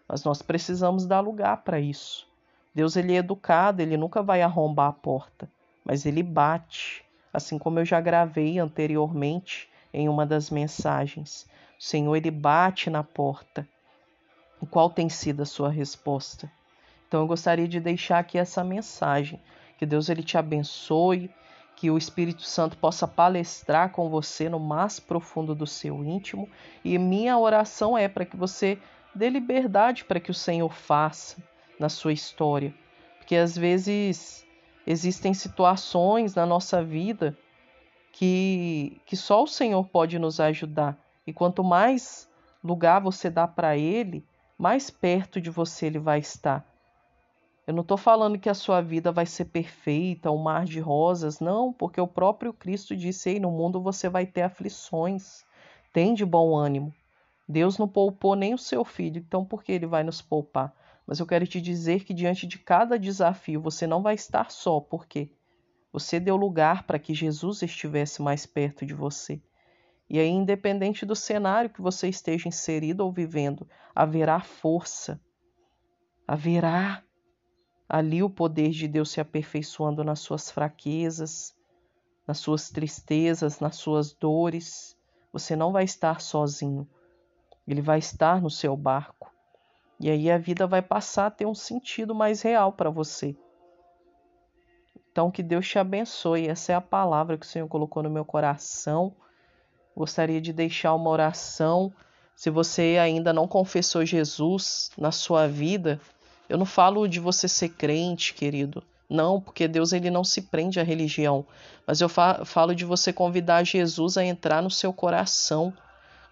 Mas 0.08 0.24
nós 0.24 0.40
precisamos 0.40 1.06
dar 1.06 1.20
lugar 1.20 1.58
para 1.58 1.80
isso. 1.80 2.26
Deus 2.74 2.96
ele 2.96 3.14
é 3.14 3.16
educado, 3.16 3.82
ele 3.82 3.96
nunca 3.96 4.22
vai 4.22 4.40
arrombar 4.40 4.88
a 4.88 4.92
porta, 4.92 5.48
mas 5.84 6.06
ele 6.06 6.22
bate, 6.22 7.04
assim 7.32 7.58
como 7.58 7.78
eu 7.78 7.84
já 7.84 8.00
gravei 8.00 8.58
anteriormente 8.58 9.68
em 9.92 10.08
uma 10.08 10.24
das 10.24 10.48
mensagens. 10.48 11.46
O 11.78 11.82
Senhor 11.82 12.16
ele 12.16 12.30
bate 12.30 12.88
na 12.88 13.04
porta. 13.04 13.68
E 14.62 14.66
qual 14.66 14.88
tem 14.88 15.08
sido 15.08 15.42
a 15.42 15.46
sua 15.46 15.68
resposta? 15.68 16.50
Então 17.06 17.20
eu 17.20 17.26
gostaria 17.26 17.68
de 17.68 17.78
deixar 17.78 18.20
aqui 18.20 18.38
essa 18.38 18.64
mensagem. 18.64 19.38
Que 19.76 19.84
Deus 19.84 20.08
ele 20.08 20.22
te 20.22 20.38
abençoe, 20.38 21.30
que 21.82 21.90
o 21.90 21.98
Espírito 21.98 22.42
Santo 22.42 22.78
possa 22.78 23.08
palestrar 23.08 23.90
com 23.90 24.08
você 24.08 24.48
no 24.48 24.60
mais 24.60 25.00
profundo 25.00 25.52
do 25.52 25.66
seu 25.66 26.04
íntimo. 26.04 26.48
E 26.84 26.96
minha 26.96 27.36
oração 27.36 27.98
é 27.98 28.06
para 28.06 28.24
que 28.24 28.36
você 28.36 28.78
dê 29.12 29.28
liberdade 29.28 30.04
para 30.04 30.20
que 30.20 30.30
o 30.30 30.34
Senhor 30.34 30.72
faça 30.72 31.42
na 31.80 31.88
sua 31.88 32.12
história. 32.12 32.72
Porque 33.18 33.34
às 33.34 33.58
vezes 33.58 34.46
existem 34.86 35.34
situações 35.34 36.36
na 36.36 36.46
nossa 36.46 36.84
vida 36.84 37.36
que, 38.12 39.00
que 39.04 39.16
só 39.16 39.42
o 39.42 39.48
Senhor 39.48 39.84
pode 39.88 40.20
nos 40.20 40.38
ajudar. 40.38 40.96
E 41.26 41.32
quanto 41.32 41.64
mais 41.64 42.30
lugar 42.62 43.00
você 43.00 43.28
dá 43.28 43.48
para 43.48 43.76
Ele, 43.76 44.24
mais 44.56 44.88
perto 44.88 45.40
de 45.40 45.50
você 45.50 45.86
Ele 45.86 45.98
vai 45.98 46.20
estar. 46.20 46.64
Eu 47.64 47.74
não 47.74 47.82
estou 47.82 47.96
falando 47.96 48.38
que 48.38 48.48
a 48.48 48.54
sua 48.54 48.80
vida 48.80 49.12
vai 49.12 49.24
ser 49.24 49.44
perfeita, 49.44 50.32
um 50.32 50.38
mar 50.38 50.64
de 50.64 50.80
rosas, 50.80 51.38
não, 51.38 51.72
porque 51.72 52.00
o 52.00 52.08
próprio 52.08 52.52
Cristo 52.52 52.96
disse: 52.96 53.30
Ei, 53.30 53.40
no 53.40 53.52
mundo 53.52 53.80
você 53.80 54.08
vai 54.08 54.26
ter 54.26 54.42
aflições. 54.42 55.44
Tem 55.92 56.12
de 56.12 56.24
bom 56.24 56.56
ânimo. 56.56 56.92
Deus 57.48 57.78
não 57.78 57.86
poupou 57.86 58.34
nem 58.34 58.54
o 58.54 58.58
seu 58.58 58.84
filho, 58.84 59.18
então 59.18 59.44
por 59.44 59.62
que 59.62 59.72
ele 59.72 59.86
vai 59.86 60.02
nos 60.02 60.20
poupar? 60.20 60.74
Mas 61.06 61.20
eu 61.20 61.26
quero 61.26 61.46
te 61.46 61.60
dizer 61.60 62.04
que 62.04 62.14
diante 62.14 62.46
de 62.46 62.58
cada 62.58 62.98
desafio 62.98 63.60
você 63.60 63.86
não 63.86 64.02
vai 64.02 64.14
estar 64.14 64.50
só, 64.50 64.80
porque 64.80 65.30
você 65.92 66.18
deu 66.18 66.36
lugar 66.36 66.84
para 66.84 66.98
que 66.98 67.14
Jesus 67.14 67.62
estivesse 67.62 68.22
mais 68.22 68.46
perto 68.46 68.86
de 68.86 68.94
você. 68.94 69.40
E 70.08 70.18
aí, 70.18 70.28
independente 70.28 71.06
do 71.06 71.14
cenário 71.14 71.70
que 71.70 71.82
você 71.82 72.08
esteja 72.08 72.48
inserido 72.48 73.00
ou 73.00 73.12
vivendo, 73.12 73.68
haverá 73.94 74.40
força, 74.40 75.20
haverá 76.26 77.02
ali 77.92 78.22
o 78.22 78.30
poder 78.30 78.70
de 78.70 78.88
Deus 78.88 79.10
se 79.10 79.20
aperfeiçoando 79.20 80.02
nas 80.02 80.20
suas 80.20 80.50
fraquezas, 80.50 81.54
nas 82.26 82.38
suas 82.38 82.70
tristezas, 82.70 83.60
nas 83.60 83.76
suas 83.76 84.14
dores. 84.14 84.96
Você 85.30 85.54
não 85.54 85.72
vai 85.72 85.84
estar 85.84 86.22
sozinho. 86.22 86.88
Ele 87.68 87.82
vai 87.82 87.98
estar 87.98 88.40
no 88.40 88.48
seu 88.48 88.74
barco. 88.74 89.30
E 90.00 90.08
aí 90.08 90.30
a 90.30 90.38
vida 90.38 90.66
vai 90.66 90.80
passar 90.80 91.26
a 91.26 91.30
ter 91.30 91.44
um 91.44 91.54
sentido 91.54 92.14
mais 92.14 92.40
real 92.40 92.72
para 92.72 92.88
você. 92.88 93.36
Então 95.10 95.30
que 95.30 95.42
Deus 95.42 95.68
te 95.68 95.78
abençoe. 95.78 96.48
Essa 96.48 96.72
é 96.72 96.74
a 96.74 96.80
palavra 96.80 97.36
que 97.36 97.44
o 97.44 97.48
Senhor 97.48 97.68
colocou 97.68 98.02
no 98.02 98.08
meu 98.08 98.24
coração. 98.24 99.14
Gostaria 99.94 100.40
de 100.40 100.54
deixar 100.54 100.94
uma 100.94 101.10
oração 101.10 101.92
Se 102.34 102.48
você 102.48 102.96
ainda 102.98 103.34
não 103.34 103.46
confessou 103.46 104.06
Jesus 104.06 104.90
na 104.96 105.12
sua 105.12 105.46
vida, 105.46 106.00
eu 106.48 106.58
não 106.58 106.66
falo 106.66 107.08
de 107.08 107.20
você 107.20 107.48
ser 107.48 107.70
crente, 107.70 108.34
querido. 108.34 108.82
Não, 109.08 109.40
porque 109.40 109.68
Deus 109.68 109.92
ele 109.92 110.10
não 110.10 110.24
se 110.24 110.42
prende 110.42 110.80
à 110.80 110.82
religião, 110.82 111.44
mas 111.86 112.00
eu 112.00 112.08
falo 112.08 112.74
de 112.74 112.84
você 112.84 113.12
convidar 113.12 113.62
Jesus 113.64 114.16
a 114.16 114.24
entrar 114.24 114.62
no 114.62 114.70
seu 114.70 114.92
coração, 114.92 115.72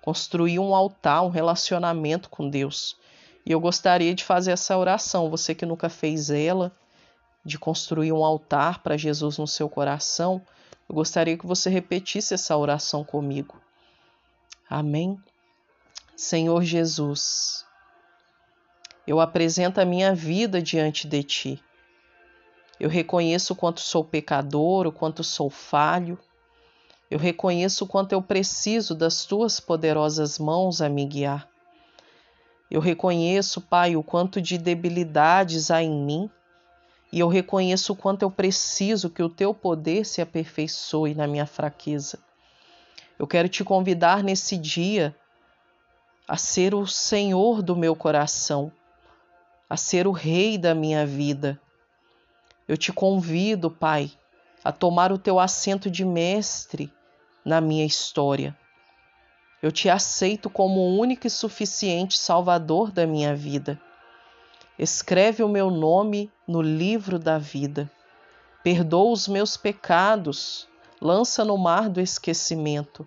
construir 0.00 0.58
um 0.58 0.74
altar, 0.74 1.22
um 1.22 1.28
relacionamento 1.28 2.30
com 2.30 2.48
Deus. 2.48 2.96
E 3.44 3.52
eu 3.52 3.60
gostaria 3.60 4.14
de 4.14 4.24
fazer 4.24 4.52
essa 4.52 4.76
oração, 4.78 5.28
você 5.28 5.54
que 5.54 5.66
nunca 5.66 5.90
fez 5.90 6.30
ela, 6.30 6.72
de 7.44 7.58
construir 7.58 8.12
um 8.12 8.24
altar 8.24 8.82
para 8.82 8.96
Jesus 8.96 9.36
no 9.38 9.46
seu 9.46 9.68
coração, 9.68 10.40
eu 10.88 10.94
gostaria 10.94 11.36
que 11.36 11.46
você 11.46 11.68
repetisse 11.70 12.34
essa 12.34 12.56
oração 12.56 13.04
comigo. 13.04 13.60
Amém. 14.68 15.18
Senhor 16.16 16.62
Jesus, 16.62 17.64
eu 19.06 19.20
apresento 19.20 19.80
a 19.80 19.84
minha 19.84 20.14
vida 20.14 20.60
diante 20.62 21.08
de 21.08 21.22
ti. 21.22 21.64
Eu 22.78 22.88
reconheço 22.88 23.52
o 23.52 23.56
quanto 23.56 23.80
sou 23.80 24.04
pecador, 24.04 24.86
o 24.86 24.92
quanto 24.92 25.22
sou 25.22 25.50
falho. 25.50 26.18
Eu 27.10 27.18
reconheço 27.18 27.84
o 27.84 27.86
quanto 27.86 28.12
eu 28.12 28.22
preciso 28.22 28.94
das 28.94 29.24
tuas 29.24 29.60
poderosas 29.60 30.38
mãos 30.38 30.80
a 30.80 30.88
me 30.88 31.04
guiar. 31.04 31.48
Eu 32.70 32.80
reconheço, 32.80 33.60
Pai, 33.60 33.96
o 33.96 34.02
quanto 34.02 34.40
de 34.40 34.56
debilidades 34.56 35.70
há 35.70 35.82
em 35.82 35.90
mim, 35.90 36.30
e 37.12 37.18
eu 37.18 37.26
reconheço 37.26 37.92
o 37.92 37.96
quanto 37.96 38.22
eu 38.22 38.30
preciso 38.30 39.10
que 39.10 39.22
o 39.22 39.28
teu 39.28 39.52
poder 39.52 40.06
se 40.06 40.22
aperfeiçoe 40.22 41.14
na 41.14 41.26
minha 41.26 41.46
fraqueza. 41.46 42.18
Eu 43.18 43.26
quero 43.26 43.48
te 43.48 43.64
convidar 43.64 44.22
nesse 44.22 44.56
dia 44.56 45.14
a 46.26 46.36
ser 46.36 46.74
o 46.74 46.86
Senhor 46.86 47.60
do 47.60 47.74
meu 47.74 47.96
coração, 47.96 48.70
a 49.70 49.76
ser 49.76 50.06
o 50.06 50.12
Rei 50.12 50.58
da 50.58 50.74
minha 50.74 51.06
vida 51.06 51.58
eu 52.70 52.76
te 52.76 52.92
convido, 52.92 53.68
Pai, 53.68 54.12
a 54.62 54.70
tomar 54.70 55.10
o 55.10 55.18
teu 55.18 55.40
assento 55.40 55.90
de 55.90 56.04
mestre 56.04 56.88
na 57.44 57.60
minha 57.60 57.84
história. 57.84 58.56
Eu 59.60 59.72
te 59.72 59.90
aceito 59.90 60.48
como 60.48 60.78
o 60.78 60.96
único 60.96 61.26
e 61.26 61.30
suficiente 61.30 62.16
Salvador 62.16 62.92
da 62.92 63.08
minha 63.08 63.34
vida. 63.34 63.76
Escreve 64.78 65.42
o 65.42 65.48
meu 65.48 65.68
nome 65.68 66.30
no 66.46 66.62
livro 66.62 67.18
da 67.18 67.38
vida. 67.38 67.90
Perdoa 68.62 69.10
os 69.10 69.26
meus 69.26 69.56
pecados, 69.56 70.68
lança 71.00 71.44
no 71.44 71.58
mar 71.58 71.88
do 71.88 72.00
esquecimento 72.00 73.04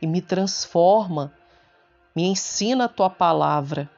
e 0.00 0.06
me 0.06 0.22
transforma. 0.22 1.34
Me 2.14 2.22
ensina 2.22 2.84
a 2.84 2.88
tua 2.88 3.10
palavra, 3.10 3.90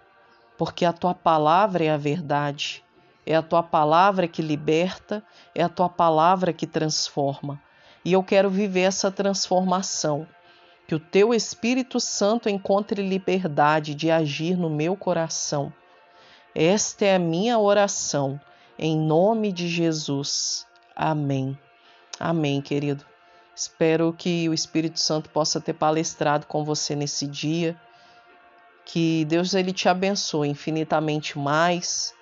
porque 0.57 0.85
a 0.85 0.93
tua 0.93 1.15
palavra 1.15 1.85
é 1.85 1.91
a 1.91 1.97
verdade. 1.97 2.85
É 3.25 3.35
a 3.35 3.43
tua 3.43 3.62
palavra 3.62 4.27
que 4.27 4.43
liberta, 4.43 5.23
é 5.55 5.62
a 5.62 5.69
tua 5.69 5.88
palavra 5.88 6.53
que 6.53 6.67
transforma. 6.67 7.61
E 8.05 8.12
eu 8.12 8.23
quero 8.23 8.51
viver 8.51 8.83
essa 8.83 9.11
transformação. 9.11 10.27
Que 10.87 10.95
o 10.95 11.01
teu 11.01 11.33
Espírito 11.33 12.01
Santo 12.01 12.49
encontre 12.49 13.01
liberdade 13.01 13.95
de 13.95 14.11
agir 14.11 14.57
no 14.57 14.69
meu 14.69 14.97
coração. 14.97 15.73
Esta 16.55 17.07
é 17.07 17.15
a 17.15 17.19
minha 17.19 17.59
oração, 17.59 18.41
em 18.79 18.97
nome 18.99 19.53
de 19.53 19.69
Jesus. 19.69 20.67
Amém. 20.95 21.57
Amém, 22.19 22.61
querido. 22.61 23.05
Espero 23.55 24.12
que 24.12 24.49
o 24.49 24.55
Espírito 24.55 24.99
Santo 24.99 25.31
possa 25.31 25.61
ter 25.61 25.75
palestrado 25.75 26.47
com 26.47 26.65
você 26.65 26.97
nesse 26.97 27.27
dia. 27.27 27.77
Que 28.85 29.25
Deus 29.25 29.55
ele 29.55 29.73
te 29.73 29.88
abençoe 29.88 30.49
infinitamente 30.49 31.38
mais 31.38 32.14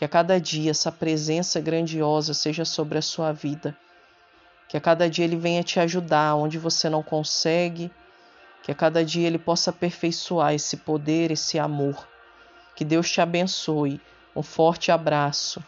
que 0.00 0.04
a 0.04 0.08
cada 0.08 0.40
dia 0.40 0.70
essa 0.70 0.90
presença 0.90 1.60
grandiosa 1.60 2.32
seja 2.32 2.64
sobre 2.64 2.96
a 2.96 3.02
sua 3.02 3.32
vida. 3.32 3.76
Que 4.66 4.76
a 4.76 4.80
cada 4.80 5.10
dia 5.10 5.24
Ele 5.24 5.36
venha 5.36 5.62
te 5.62 5.78
ajudar 5.78 6.36
onde 6.36 6.58
você 6.58 6.88
não 6.88 7.02
consegue. 7.02 7.90
Que 8.62 8.72
a 8.72 8.74
cada 8.74 9.04
dia 9.04 9.26
Ele 9.26 9.38
possa 9.38 9.68
aperfeiçoar 9.68 10.54
esse 10.54 10.78
poder, 10.78 11.30
esse 11.30 11.58
amor. 11.58 12.08
Que 12.74 12.84
Deus 12.84 13.10
te 13.10 13.20
abençoe. 13.20 14.00
Um 14.34 14.42
forte 14.42 14.90
abraço. 14.90 15.62